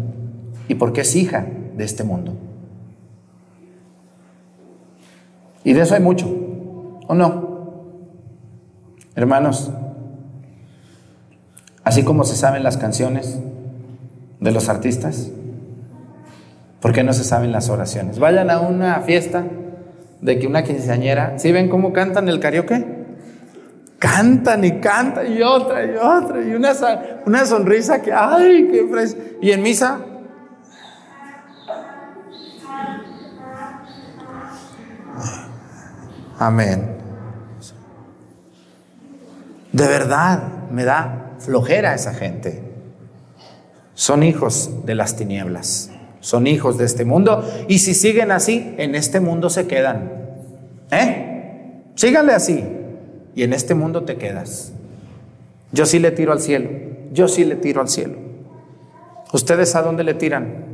y 0.68 0.76
porque 0.76 1.02
es 1.02 1.14
hija 1.16 1.44
de 1.76 1.84
este 1.84 2.02
mundo. 2.02 2.32
Y 5.64 5.74
de 5.74 5.82
eso 5.82 5.94
hay 5.94 6.00
mucho, 6.00 6.34
¿o 7.06 7.14
no? 7.14 7.44
Hermanos, 9.14 9.70
así 11.82 12.04
como 12.04 12.24
se 12.24 12.36
saben 12.36 12.62
las 12.62 12.78
canciones 12.78 13.38
de 14.40 14.50
los 14.50 14.70
artistas, 14.70 15.30
¿por 16.80 16.92
qué 16.94 17.04
no 17.04 17.12
se 17.12 17.24
saben 17.24 17.52
las 17.52 17.68
oraciones? 17.68 18.18
Vayan 18.18 18.48
a 18.48 18.60
una 18.60 19.02
fiesta 19.02 19.44
de 20.22 20.38
que 20.38 20.46
una 20.46 20.64
quinceañera, 20.64 21.38
¿sí 21.38 21.52
ven 21.52 21.68
cómo 21.68 21.92
cantan 21.92 22.30
el 22.30 22.40
karaoke? 22.40 22.93
Cantan 24.04 24.62
y 24.66 24.80
cantan 24.80 25.32
y 25.32 25.40
otra 25.40 25.82
y 25.82 25.96
otra 25.96 26.42
y 26.42 26.52
una, 26.52 26.72
una 27.24 27.46
sonrisa 27.46 28.02
que, 28.02 28.12
ay, 28.12 28.68
qué 28.70 28.86
fresca. 28.86 29.18
Y 29.40 29.50
en 29.50 29.62
misa, 29.62 29.98
Amén. 36.38 36.96
De 39.72 39.86
verdad, 39.86 40.42
me 40.70 40.84
da 40.84 41.36
flojera 41.38 41.94
esa 41.94 42.12
gente. 42.12 42.62
son 43.94 44.22
hijos 44.22 44.84
de 44.84 44.94
las 44.96 45.16
tinieblas, 45.16 45.90
son 46.20 46.46
hijos 46.46 46.76
de 46.76 46.84
este 46.84 47.06
mundo 47.06 47.42
y 47.68 47.78
si 47.78 47.94
siguen 47.94 48.32
así, 48.32 48.74
en 48.76 48.96
este 48.96 49.20
mundo 49.20 49.48
se 49.48 49.66
quedan. 49.66 50.12
¿Eh? 50.90 51.84
Síganle 51.94 52.34
así 52.34 52.83
y 53.34 53.42
en 53.42 53.52
este 53.52 53.74
mundo 53.74 54.04
te 54.04 54.16
quedas. 54.16 54.72
Yo 55.72 55.86
sí 55.86 55.98
le 55.98 56.10
tiro 56.10 56.32
al 56.32 56.40
cielo, 56.40 56.70
yo 57.12 57.28
sí 57.28 57.44
le 57.44 57.56
tiro 57.56 57.80
al 57.80 57.88
cielo. 57.88 58.14
¿Ustedes 59.32 59.74
a 59.74 59.82
dónde 59.82 60.04
le 60.04 60.14
tiran? 60.14 60.64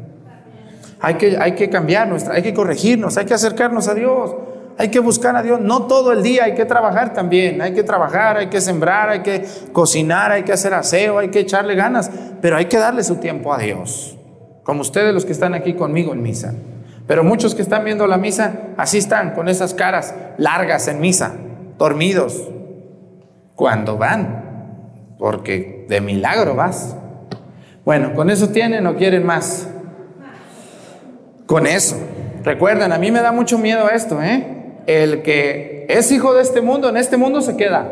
Hay 1.00 1.14
que, 1.14 1.38
hay 1.38 1.54
que 1.54 1.70
cambiar 1.70 2.08
nuestra, 2.08 2.34
hay 2.34 2.42
que 2.42 2.52
corregirnos, 2.52 3.16
hay 3.16 3.24
que 3.24 3.32
acercarnos 3.32 3.88
a 3.88 3.94
Dios, 3.94 4.34
hay 4.76 4.88
que 4.88 4.98
buscar 4.98 5.34
a 5.34 5.42
Dios. 5.42 5.60
No 5.60 5.86
todo 5.86 6.12
el 6.12 6.22
día, 6.22 6.44
hay 6.44 6.54
que 6.54 6.66
trabajar 6.66 7.14
también, 7.14 7.62
hay 7.62 7.72
que 7.72 7.82
trabajar, 7.82 8.36
hay 8.36 8.48
que 8.48 8.60
sembrar, 8.60 9.08
hay 9.08 9.20
que 9.20 9.46
cocinar, 9.72 10.30
hay 10.32 10.42
que 10.42 10.52
hacer 10.52 10.74
aseo, 10.74 11.18
hay 11.18 11.28
que 11.28 11.40
echarle 11.40 11.74
ganas, 11.74 12.10
pero 12.42 12.56
hay 12.56 12.66
que 12.66 12.76
darle 12.76 13.02
su 13.02 13.16
tiempo 13.16 13.54
a 13.54 13.58
Dios. 13.58 14.18
Como 14.62 14.82
ustedes 14.82 15.14
los 15.14 15.24
que 15.24 15.32
están 15.32 15.54
aquí 15.54 15.72
conmigo 15.72 16.12
en 16.12 16.22
misa. 16.22 16.52
Pero 17.06 17.24
muchos 17.24 17.54
que 17.54 17.62
están 17.62 17.84
viendo 17.84 18.06
la 18.06 18.18
misa, 18.18 18.52
así 18.76 18.98
están, 18.98 19.30
con 19.32 19.48
esas 19.48 19.72
caras 19.72 20.14
largas 20.36 20.86
en 20.86 21.00
misa, 21.00 21.32
dormidos. 21.80 22.46
Cuando 23.56 23.96
van, 23.96 24.44
porque 25.18 25.86
de 25.88 26.00
milagro 26.00 26.54
vas. 26.54 26.94
Bueno, 27.84 28.14
¿con 28.14 28.30
eso 28.30 28.50
tienen 28.50 28.86
o 28.86 28.96
quieren 28.96 29.24
más? 29.24 29.66
Con 31.46 31.66
eso. 31.66 31.96
Recuerden, 32.44 32.92
a 32.92 32.98
mí 32.98 33.10
me 33.10 33.20
da 33.20 33.32
mucho 33.32 33.58
miedo 33.58 33.90
esto, 33.90 34.22
¿eh? 34.22 34.76
El 34.86 35.22
que 35.22 35.86
es 35.88 36.12
hijo 36.12 36.34
de 36.34 36.42
este 36.42 36.60
mundo, 36.60 36.88
en 36.90 36.96
este 36.96 37.16
mundo 37.16 37.40
se 37.40 37.56
queda. 37.56 37.90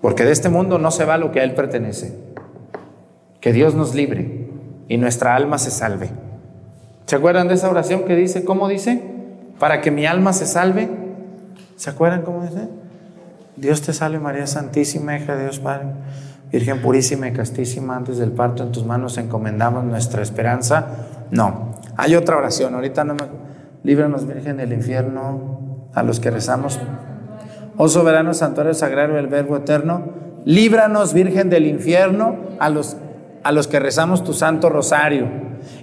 Porque 0.00 0.24
de 0.24 0.32
este 0.32 0.48
mundo 0.48 0.78
no 0.78 0.90
se 0.90 1.04
va 1.04 1.18
lo 1.18 1.30
que 1.30 1.40
a 1.40 1.44
él 1.44 1.54
pertenece. 1.54 2.18
Que 3.40 3.52
Dios 3.52 3.74
nos 3.74 3.94
libre 3.94 4.48
y 4.88 4.96
nuestra 4.96 5.34
alma 5.34 5.58
se 5.58 5.70
salve. 5.70 6.10
¿Se 7.06 7.16
acuerdan 7.16 7.48
de 7.48 7.54
esa 7.54 7.70
oración 7.70 8.04
que 8.04 8.16
dice, 8.16 8.44
cómo 8.44 8.66
dice? 8.66 9.02
Para 9.58 9.82
que 9.82 9.90
mi 9.90 10.06
alma 10.06 10.32
se 10.32 10.46
salve. 10.46 11.03
¿Se 11.76 11.90
acuerdan 11.90 12.22
cómo 12.22 12.42
dice? 12.42 12.68
Dios 13.56 13.82
te 13.82 13.92
salve 13.92 14.18
María 14.18 14.46
Santísima, 14.46 15.16
hija 15.16 15.36
de 15.36 15.44
Dios 15.44 15.58
Padre. 15.60 15.86
Virgen 16.50 16.82
purísima 16.82 17.26
y 17.28 17.32
castísima, 17.32 17.96
antes 17.96 18.18
del 18.18 18.30
parto 18.30 18.62
en 18.62 18.70
tus 18.70 18.86
manos 18.86 19.18
encomendamos 19.18 19.84
nuestra 19.84 20.22
esperanza. 20.22 20.86
No, 21.30 21.72
hay 21.96 22.14
otra 22.14 22.36
oración, 22.36 22.74
ahorita 22.74 23.04
no 23.04 23.14
me... 23.14 23.22
Líbranos, 23.82 24.26
Virgen 24.26 24.56
del 24.56 24.72
infierno, 24.72 25.88
a 25.94 26.02
los 26.02 26.20
que 26.20 26.30
rezamos. 26.30 26.80
Oh 27.76 27.88
soberano 27.88 28.34
santuario 28.34 28.72
sagrario 28.72 29.16
del 29.16 29.26
Verbo 29.26 29.56
eterno, 29.56 30.04
líbranos, 30.44 31.12
Virgen 31.12 31.50
del 31.50 31.66
infierno, 31.66 32.36
a 32.60 32.70
los, 32.70 32.96
a 33.42 33.52
los 33.52 33.66
que 33.66 33.80
rezamos 33.80 34.22
tu 34.22 34.32
santo 34.32 34.68
rosario. 34.68 35.28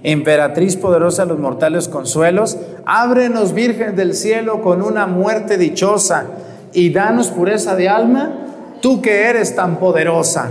Emperatriz 0.02 0.76
poderosa 0.76 1.22
de 1.24 1.30
los 1.30 1.38
mortales 1.38 1.88
consuelos, 1.88 2.58
ábrenos, 2.84 3.52
Virgen 3.52 3.94
del 3.94 4.14
cielo, 4.14 4.62
con 4.62 4.82
una 4.82 5.06
muerte 5.06 5.58
dichosa 5.58 6.26
y 6.72 6.90
danos 6.90 7.28
pureza 7.28 7.76
de 7.76 7.88
alma 7.88 8.42
tú 8.80 9.00
que 9.00 9.28
eres 9.28 9.54
tan 9.54 9.76
poderosa. 9.76 10.50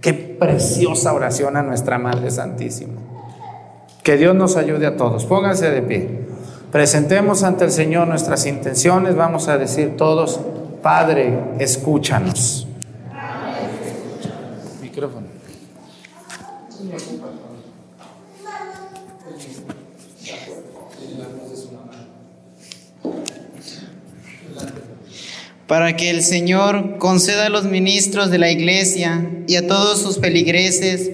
Qué 0.00 0.14
preciosa 0.14 1.12
oración 1.12 1.56
a 1.56 1.62
nuestra 1.62 1.98
Madre 1.98 2.30
Santísima. 2.30 2.94
Que 4.02 4.16
Dios 4.16 4.34
nos 4.34 4.56
ayude 4.56 4.86
a 4.86 4.96
todos. 4.96 5.26
Pónganse 5.26 5.70
de 5.70 5.82
pie. 5.82 6.08
Presentemos 6.72 7.44
ante 7.44 7.64
el 7.64 7.70
Señor 7.70 8.08
nuestras 8.08 8.46
intenciones. 8.46 9.14
Vamos 9.14 9.46
a 9.46 9.58
decir 9.58 9.96
todos, 9.96 10.40
Padre, 10.82 11.38
escúchanos. 11.58 12.66
Para 25.72 25.96
que 25.96 26.10
el 26.10 26.22
Señor 26.22 26.98
conceda 26.98 27.46
a 27.46 27.48
los 27.48 27.64
ministros 27.64 28.30
de 28.30 28.36
la 28.36 28.50
iglesia 28.50 29.26
y 29.48 29.56
a 29.56 29.66
todos 29.66 30.02
sus 30.02 30.18
feligreses 30.18 31.10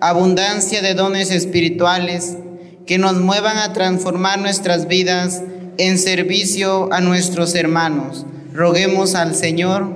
abundancia 0.00 0.80
de 0.80 0.94
dones 0.94 1.30
espirituales 1.30 2.38
que 2.86 2.96
nos 2.96 3.16
muevan 3.20 3.58
a 3.58 3.74
transformar 3.74 4.38
nuestras 4.38 4.88
vidas 4.88 5.42
en 5.76 5.98
servicio 5.98 6.90
a 6.90 7.02
nuestros 7.02 7.54
hermanos. 7.54 8.24
Roguemos 8.54 9.14
al 9.14 9.34
Señor 9.34 9.92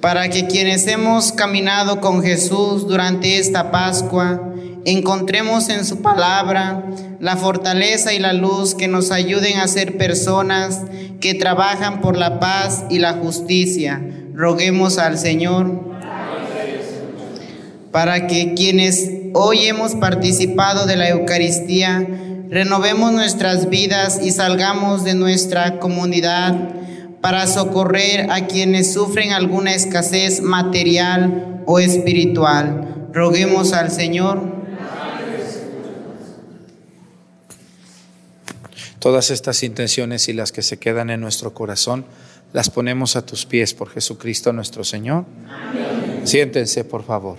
para 0.00 0.28
que 0.28 0.46
quienes 0.46 0.86
hemos 0.86 1.32
caminado 1.32 2.00
con 2.00 2.22
Jesús 2.22 2.86
durante 2.86 3.38
esta 3.38 3.72
Pascua, 3.72 4.51
encontremos 4.84 5.68
en 5.68 5.84
su 5.84 6.02
palabra 6.02 6.84
la 7.20 7.36
fortaleza 7.36 8.12
y 8.12 8.18
la 8.18 8.32
luz 8.32 8.74
que 8.74 8.88
nos 8.88 9.10
ayuden 9.10 9.58
a 9.58 9.68
ser 9.68 9.96
personas 9.96 10.80
que 11.20 11.34
trabajan 11.34 12.00
por 12.00 12.16
la 12.16 12.40
paz 12.40 12.84
y 12.90 12.98
la 12.98 13.14
justicia. 13.14 14.02
Roguemos 14.34 14.98
al 14.98 15.18
Señor 15.18 15.92
para 17.92 18.26
que 18.26 18.54
quienes 18.54 19.10
hoy 19.34 19.66
hemos 19.66 19.94
participado 19.94 20.86
de 20.86 20.96
la 20.96 21.10
Eucaristía 21.10 22.06
renovemos 22.48 23.12
nuestras 23.12 23.68
vidas 23.68 24.20
y 24.22 24.30
salgamos 24.30 25.04
de 25.04 25.14
nuestra 25.14 25.78
comunidad 25.78 26.54
para 27.22 27.46
socorrer 27.46 28.30
a 28.30 28.46
quienes 28.46 28.92
sufren 28.92 29.32
alguna 29.32 29.74
escasez 29.74 30.42
material 30.42 31.62
o 31.66 31.78
espiritual. 31.78 33.08
Roguemos 33.12 33.72
al 33.72 33.90
Señor. 33.90 34.61
Todas 39.02 39.32
estas 39.32 39.64
intenciones 39.64 40.28
y 40.28 40.32
las 40.32 40.52
que 40.52 40.62
se 40.62 40.78
quedan 40.78 41.10
en 41.10 41.20
nuestro 41.20 41.52
corazón, 41.52 42.04
las 42.52 42.70
ponemos 42.70 43.16
a 43.16 43.26
tus 43.26 43.46
pies 43.46 43.74
por 43.74 43.90
Jesucristo 43.90 44.52
nuestro 44.52 44.84
Señor. 44.84 45.24
Siéntense, 46.22 46.84
por 46.84 47.02
favor. 47.02 47.36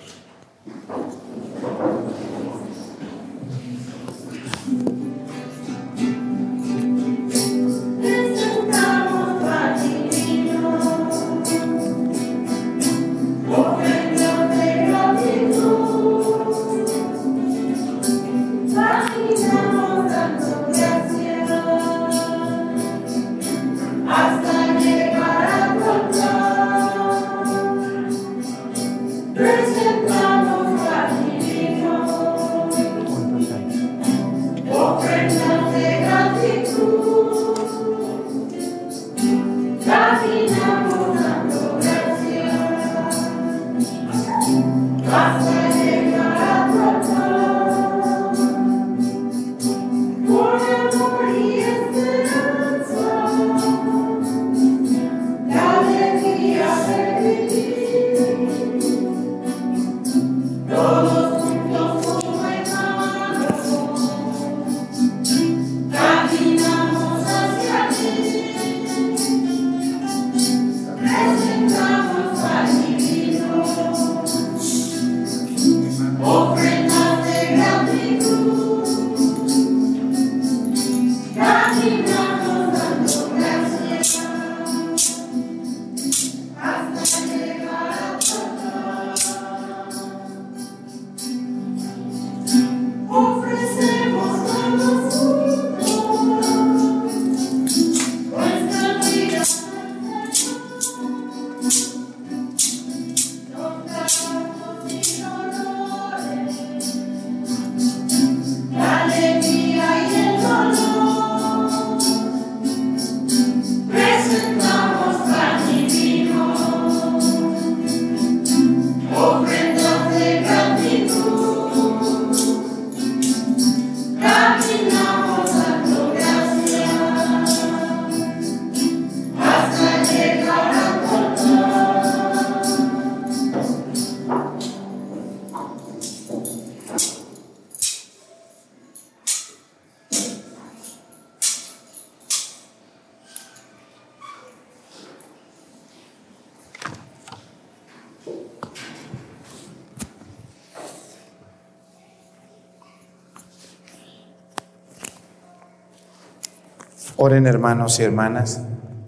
Oren 157.26 157.48
hermanos 157.48 158.02
y 158.02 158.04
hermanas 158.04 158.62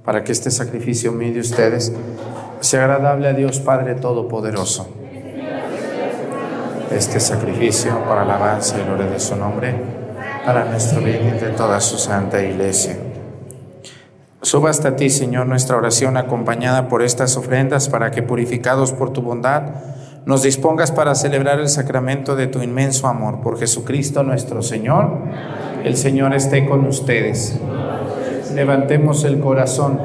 para 0.05 0.24
que 0.24 0.32
este 0.32 0.49
sacrificio 0.49 1.11
mío 1.11 1.34
de 1.34 1.41
ustedes 1.41 1.91
sea 2.61 2.86
agradable 2.86 3.28
a 3.28 3.34
Dios 3.34 3.59
Padre 3.59 3.95
Todopoderoso. 3.95 4.88
Este 6.91 7.20
sacrificio 7.20 8.05
para 8.05 8.22
alabanza 8.22 8.80
y 8.80 8.86
gloria 8.86 9.07
de 9.07 9.20
su 9.20 9.36
nombre, 9.36 9.76
para 10.45 10.63
nuestro 10.63 11.01
bien 11.01 11.28
y 11.28 11.39
de 11.41 11.49
toda 11.49 11.82
su 11.82 11.97
santa 11.97 12.41
iglesia. 12.41 12.95
Suba 14.41 14.70
hasta 14.70 14.95
ti, 14.95 15.09
Señor, 15.09 15.47
nuestra 15.47 15.76
oración 15.76 16.16
acompañada 16.16 16.88
por 16.88 17.03
estas 17.03 17.36
ofrendas 17.36 17.89
para 17.89 18.11
que, 18.11 18.24
purificados 18.24 18.93
por 18.93 19.11
tu 19.11 19.24
bondad, 19.24 19.63
nos 20.26 20.41
dispongas 20.41 20.93
para 20.93 21.16
celebrar 21.16 21.59
el 21.59 21.68
sacramento 21.68 22.38
de 22.38 22.47
tu 22.47 22.61
inmenso 22.61 23.07
amor 23.07 23.41
por 23.41 23.59
Jesucristo 23.59 24.24
nuestro 24.24 24.61
Señor. 24.61 25.18
El 25.84 25.97
Señor 25.97 26.34
esté 26.34 26.66
con 26.66 26.88
ustedes. 26.88 27.59
Levantemos 28.56 29.26
el 29.26 29.41
corazón. 29.41 29.99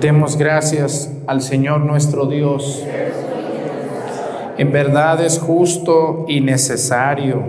Demos 0.00 0.38
gracias 0.38 1.10
al 1.26 1.42
Señor 1.42 1.80
nuestro 1.80 2.26
Dios. 2.26 2.86
En 4.56 4.70
verdad 4.70 5.20
es 5.24 5.40
justo 5.40 6.24
y 6.28 6.40
necesario. 6.40 7.42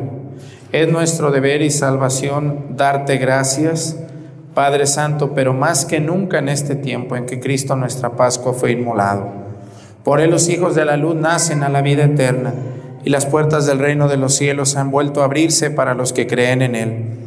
Es 0.72 0.92
nuestro 0.92 1.30
deber 1.30 1.62
y 1.62 1.70
salvación 1.70 2.76
darte 2.76 3.18
gracias, 3.18 3.98
Padre 4.56 4.88
Santo, 4.88 5.34
pero 5.36 5.54
más 5.54 5.86
que 5.86 6.00
nunca 6.00 6.40
en 6.40 6.50
este 6.50 6.76
tiempo 6.76 7.16
en 7.16 7.28
que 7.28 7.40
Cristo 7.40 7.76
nuestra 7.76 8.14
Pascua 8.14 8.54
fue 8.54 8.72
inmolado. 8.72 9.28
Por 10.04 10.22
él 10.22 10.32
los 10.32 10.50
hijos 10.50 10.74
de 10.74 10.86
la 10.86 10.98
luz 10.98 11.14
nacen 11.14 11.62
a 11.62 11.70
la 11.70 11.84
vida 11.84 12.06
eterna 12.06 12.52
y 13.04 13.12
las 13.12 13.28
puertas 13.28 13.68
del 13.68 13.78
reino 13.78 14.08
de 14.08 14.18
los 14.18 14.34
cielos 14.34 14.76
han 14.76 14.90
vuelto 14.90 15.22
a 15.22 15.26
abrirse 15.26 15.70
para 15.70 15.94
los 15.94 16.14
que 16.14 16.26
creen 16.26 16.64
en 16.64 16.76
él 16.76 17.25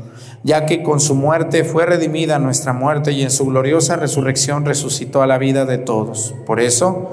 ya 0.48 0.64
que 0.64 0.82
con 0.82 0.98
su 0.98 1.14
muerte 1.14 1.62
fue 1.62 1.84
redimida 1.84 2.38
nuestra 2.38 2.72
muerte 2.72 3.12
y 3.12 3.20
en 3.20 3.30
su 3.30 3.44
gloriosa 3.44 3.96
resurrección 3.96 4.64
resucitó 4.64 5.20
a 5.20 5.26
la 5.26 5.36
vida 5.36 5.66
de 5.66 5.76
todos. 5.76 6.34
Por 6.46 6.58
eso, 6.58 7.10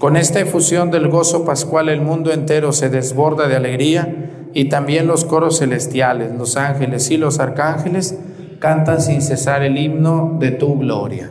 con 0.00 0.16
esta 0.16 0.40
efusión 0.40 0.90
del 0.90 1.06
gozo 1.06 1.44
pascual 1.44 1.88
el 1.88 2.00
mundo 2.00 2.32
entero 2.32 2.72
se 2.72 2.88
desborda 2.88 3.46
de 3.46 3.54
alegría 3.54 4.48
y 4.52 4.64
también 4.64 5.06
los 5.06 5.24
coros 5.24 5.60
celestiales, 5.60 6.34
los 6.34 6.56
ángeles 6.56 7.08
y 7.12 7.18
los 7.18 7.38
arcángeles 7.38 8.18
cantan 8.58 9.00
sin 9.00 9.22
cesar 9.22 9.62
el 9.62 9.78
himno 9.78 10.38
de 10.40 10.50
tu 10.50 10.76
gloria. 10.76 11.30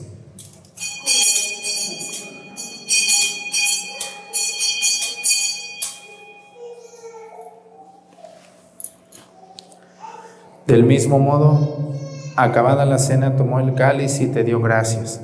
Del 10.71 10.85
mismo 10.85 11.19
modo, 11.19 11.97
acabada 12.37 12.85
la 12.85 12.97
cena, 12.97 13.35
tomó 13.35 13.59
el 13.59 13.73
cáliz 13.73 14.21
y 14.21 14.27
te 14.27 14.45
dio 14.45 14.61
gracias. 14.61 15.19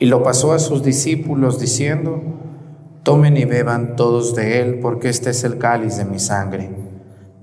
Y 0.00 0.06
lo 0.06 0.24
pasó 0.24 0.54
a 0.54 0.58
sus 0.58 0.82
discípulos 0.82 1.60
diciendo, 1.60 2.20
tomen 3.04 3.36
y 3.36 3.44
beban 3.44 3.94
todos 3.94 4.34
de 4.34 4.60
él, 4.60 4.80
porque 4.80 5.08
este 5.08 5.30
es 5.30 5.44
el 5.44 5.58
cáliz 5.58 5.98
de 5.98 6.04
mi 6.04 6.18
sangre, 6.18 6.70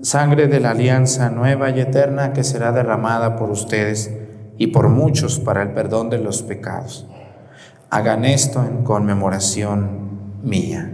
sangre 0.02 0.48
de 0.48 0.60
la 0.60 0.72
alianza 0.72 1.30
nueva 1.30 1.70
y 1.70 1.80
eterna 1.80 2.34
que 2.34 2.44
será 2.44 2.72
derramada 2.72 3.36
por 3.36 3.48
ustedes 3.48 4.12
y 4.58 4.66
por 4.66 4.90
muchos 4.90 5.40
para 5.40 5.62
el 5.62 5.70
perdón 5.70 6.10
de 6.10 6.18
los 6.18 6.42
pecados. 6.42 7.06
Hagan 7.88 8.26
esto 8.26 8.62
en 8.62 8.84
conmemoración 8.84 10.40
mía. 10.42 10.93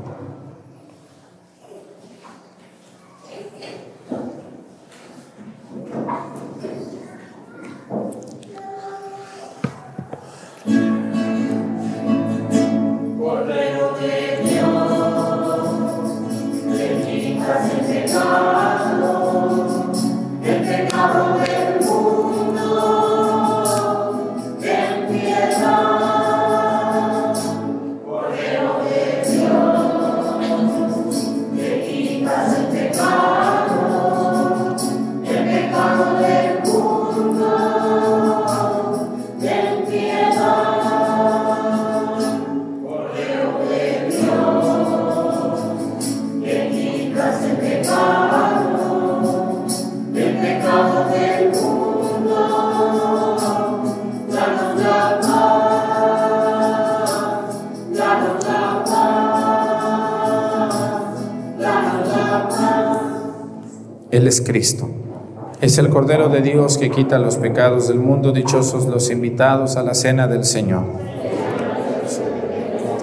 Es 65.61 65.77
el 65.77 65.89
Cordero 65.89 66.27
de 66.27 66.41
Dios 66.41 66.79
que 66.79 66.89
quita 66.89 67.19
los 67.19 67.37
pecados 67.37 67.87
del 67.87 67.99
mundo. 67.99 68.31
Dichosos 68.31 68.87
los 68.87 69.11
invitados 69.11 69.77
a 69.77 69.83
la 69.83 69.93
cena 69.93 70.27
del 70.27 70.43
Señor. 70.43 70.85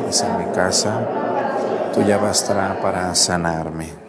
Es 0.09 0.23
en 0.23 0.39
mi 0.39 0.53
casa, 0.53 1.93
tuya 1.95 2.19
bastará 2.19 2.81
para 2.81 3.15
sanarme. 3.15 4.08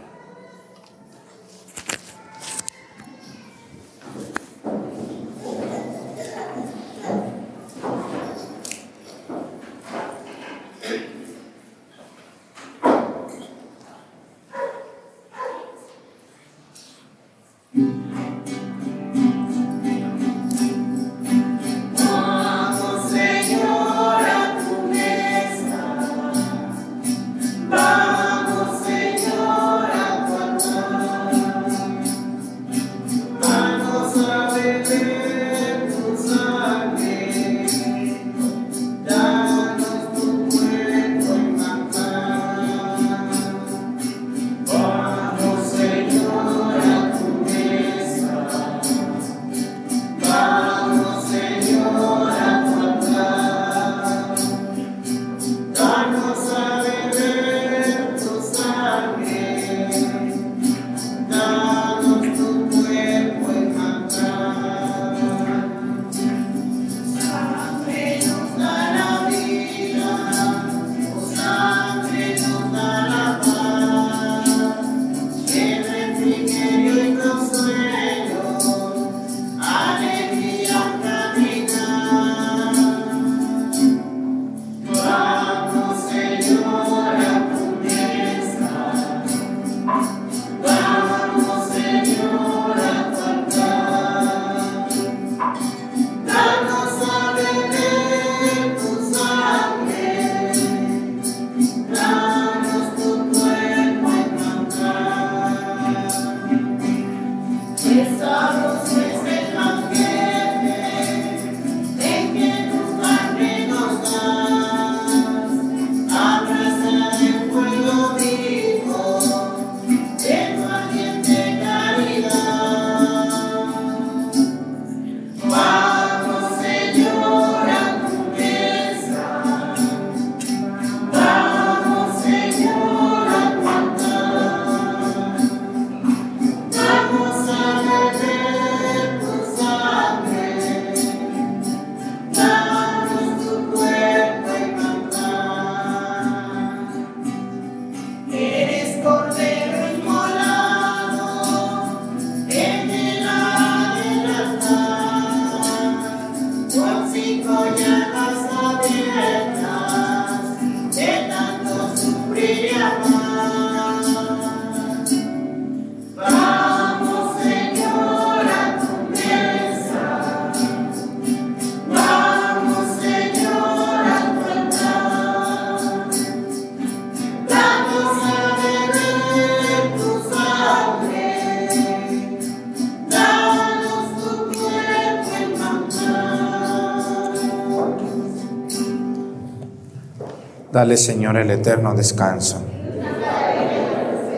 Dale, 190.72 190.98
Señor, 190.98 191.36
el 191.38 191.50
eterno 191.50 191.96
descanso. 191.96 192.62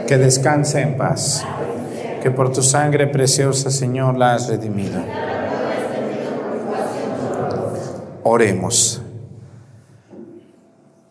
Que 0.08 0.18
descanse 0.18 0.80
en 0.80 0.96
paz. 0.96 1.46
Que 2.24 2.32
por 2.32 2.54
tu 2.54 2.64
sangre 2.64 3.08
preciosa, 3.08 3.70
Señor, 3.70 4.18
la 4.18 4.36
has 4.36 4.48
redimido. 4.48 5.02
Oremos. 8.24 9.02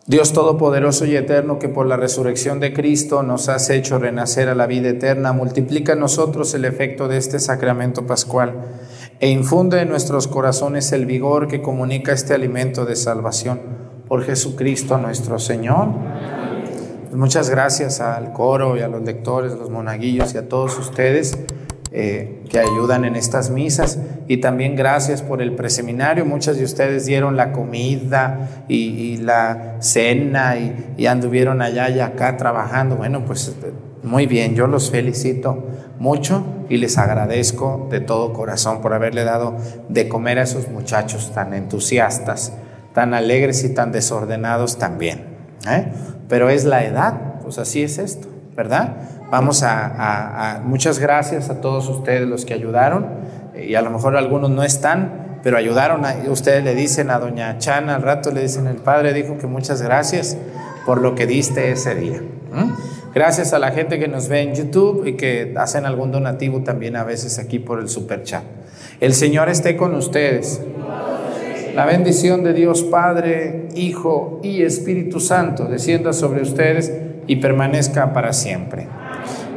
Dios 0.07 0.33
Todopoderoso 0.33 1.05
y 1.05 1.15
Eterno, 1.15 1.59
que 1.59 1.69
por 1.69 1.85
la 1.85 1.97
resurrección 1.97 2.59
de 2.59 2.73
Cristo 2.73 3.21
nos 3.21 3.47
has 3.47 3.69
hecho 3.69 3.99
renacer 3.99 4.49
a 4.49 4.55
la 4.55 4.65
vida 4.65 4.89
eterna, 4.89 5.33
multiplica 5.33 5.93
en 5.93 5.99
nosotros 5.99 6.53
el 6.55 6.65
efecto 6.65 7.07
de 7.07 7.17
este 7.17 7.39
sacramento 7.39 8.07
pascual 8.07 8.55
e 9.19 9.29
infunde 9.29 9.81
en 9.81 9.89
nuestros 9.89 10.27
corazones 10.27 10.91
el 10.91 11.05
vigor 11.05 11.47
que 11.47 11.61
comunica 11.61 12.11
este 12.11 12.33
alimento 12.33 12.85
de 12.85 12.95
salvación 12.95 13.90
por 14.11 14.25
Jesucristo 14.25 14.97
nuestro 14.97 15.39
Señor. 15.39 15.87
Pues 17.05 17.15
muchas 17.15 17.49
gracias 17.49 18.01
al 18.01 18.33
coro 18.33 18.75
y 18.75 18.81
a 18.81 18.89
los 18.89 19.01
lectores, 19.03 19.53
los 19.53 19.69
monaguillos 19.69 20.35
y 20.35 20.37
a 20.37 20.49
todos 20.49 20.77
ustedes 20.77 21.39
eh, 21.93 22.43
que 22.49 22.59
ayudan 22.59 23.05
en 23.05 23.15
estas 23.15 23.51
misas. 23.51 23.99
Y 24.27 24.41
también 24.41 24.75
gracias 24.75 25.21
por 25.21 25.41
el 25.41 25.55
preseminario. 25.55 26.25
Muchas 26.25 26.57
de 26.57 26.65
ustedes 26.65 27.05
dieron 27.05 27.37
la 27.37 27.53
comida 27.53 28.65
y, 28.67 29.15
la 29.15 29.77
cena 29.79 30.57
y, 30.57 30.93
y, 30.97 31.05
anduvieron 31.05 31.61
allá 31.61 31.89
y 31.89 32.01
acá 32.01 32.35
trabajando. 32.35 32.97
Bueno, 32.97 33.23
pues 33.25 33.55
muy 34.03 34.25
bien, 34.25 34.55
yo 34.55 34.67
los 34.67 34.91
felicito 34.91 35.67
mucho 35.99 36.43
y 36.67 36.75
les 36.75 36.97
agradezco 36.97 37.87
de 37.89 38.01
todo 38.01 38.33
corazón 38.33 38.81
por 38.81 38.93
haberle 38.93 39.23
dado 39.23 39.55
de 39.87 40.09
comer 40.09 40.39
a 40.39 40.41
esos 40.41 40.67
muchachos 40.67 41.31
tan 41.33 41.53
entusiastas 41.53 42.51
tan 42.93 43.13
alegres 43.13 43.63
y 43.63 43.73
tan 43.73 43.91
desordenados 43.91 44.77
también. 44.77 45.25
¿eh? 45.67 45.91
Pero 46.27 46.49
es 46.49 46.65
la 46.65 46.83
edad, 46.83 47.39
pues 47.41 47.57
así 47.57 47.83
es 47.83 47.97
esto, 47.97 48.27
¿verdad? 48.55 48.95
Vamos 49.29 49.63
a, 49.63 50.61
muchas 50.65 50.99
gracias 50.99 51.49
a 51.49 51.61
todos 51.61 51.87
ustedes 51.87 52.27
los 52.27 52.45
que 52.45 52.53
ayudaron 52.53 53.07
y 53.55 53.75
a 53.75 53.81
lo 53.81 53.89
mejor 53.89 54.17
algunos 54.17 54.49
no 54.49 54.63
están, 54.63 55.39
pero 55.41 55.57
ayudaron. 55.57 56.05
A, 56.05 56.15
ustedes 56.27 56.63
le 56.63 56.75
dicen 56.75 57.09
a 57.09 57.19
doña 57.19 57.57
Chana, 57.57 57.95
al 57.95 58.01
rato 58.01 58.31
le 58.31 58.41
dicen, 58.41 58.67
el 58.67 58.77
padre 58.77 59.13
dijo 59.13 59.37
que 59.37 59.47
muchas 59.47 59.81
gracias 59.81 60.37
por 60.85 61.01
lo 61.01 61.15
que 61.15 61.27
diste 61.27 61.71
ese 61.71 61.95
día. 61.95 62.21
Gracias 63.13 63.53
a 63.53 63.59
la 63.59 63.71
gente 63.71 63.99
que 63.99 64.07
nos 64.07 64.27
ve 64.27 64.41
en 64.41 64.55
YouTube 64.55 65.05
y 65.05 65.13
que 65.13 65.53
hacen 65.57 65.85
algún 65.85 66.11
donativo 66.11 66.63
también 66.63 66.95
a 66.95 67.03
veces 67.03 67.39
aquí 67.39 67.59
por 67.59 67.79
el 67.79 67.89
super 67.89 68.23
chat. 68.23 68.43
El 68.99 69.13
Señor 69.13 69.49
esté 69.49 69.75
con 69.75 69.95
ustedes. 69.95 70.61
La 71.75 71.85
bendición 71.85 72.43
de 72.43 72.53
Dios 72.53 72.83
Padre, 72.83 73.69
Hijo 73.75 74.39
y 74.43 74.63
Espíritu 74.63 75.19
Santo 75.21 75.65
descienda 75.65 76.11
sobre 76.11 76.41
ustedes 76.41 76.91
y 77.27 77.37
permanezca 77.37 78.11
para 78.13 78.33
siempre. 78.33 78.87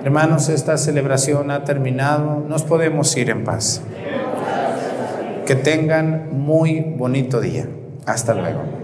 Hermanos, 0.05 0.49
esta 0.49 0.77
celebración 0.77 1.51
ha 1.51 1.65
terminado. 1.65 2.45
Nos 2.49 2.63
podemos 2.63 3.17
ir 3.17 3.31
en 3.31 3.43
paz. 3.43 3.83
Que 5.47 5.57
tengan 5.57 6.29
muy 6.31 6.81
bonito 6.81 7.41
día. 7.41 7.67
Hasta 8.07 8.35
luego. 8.35 8.84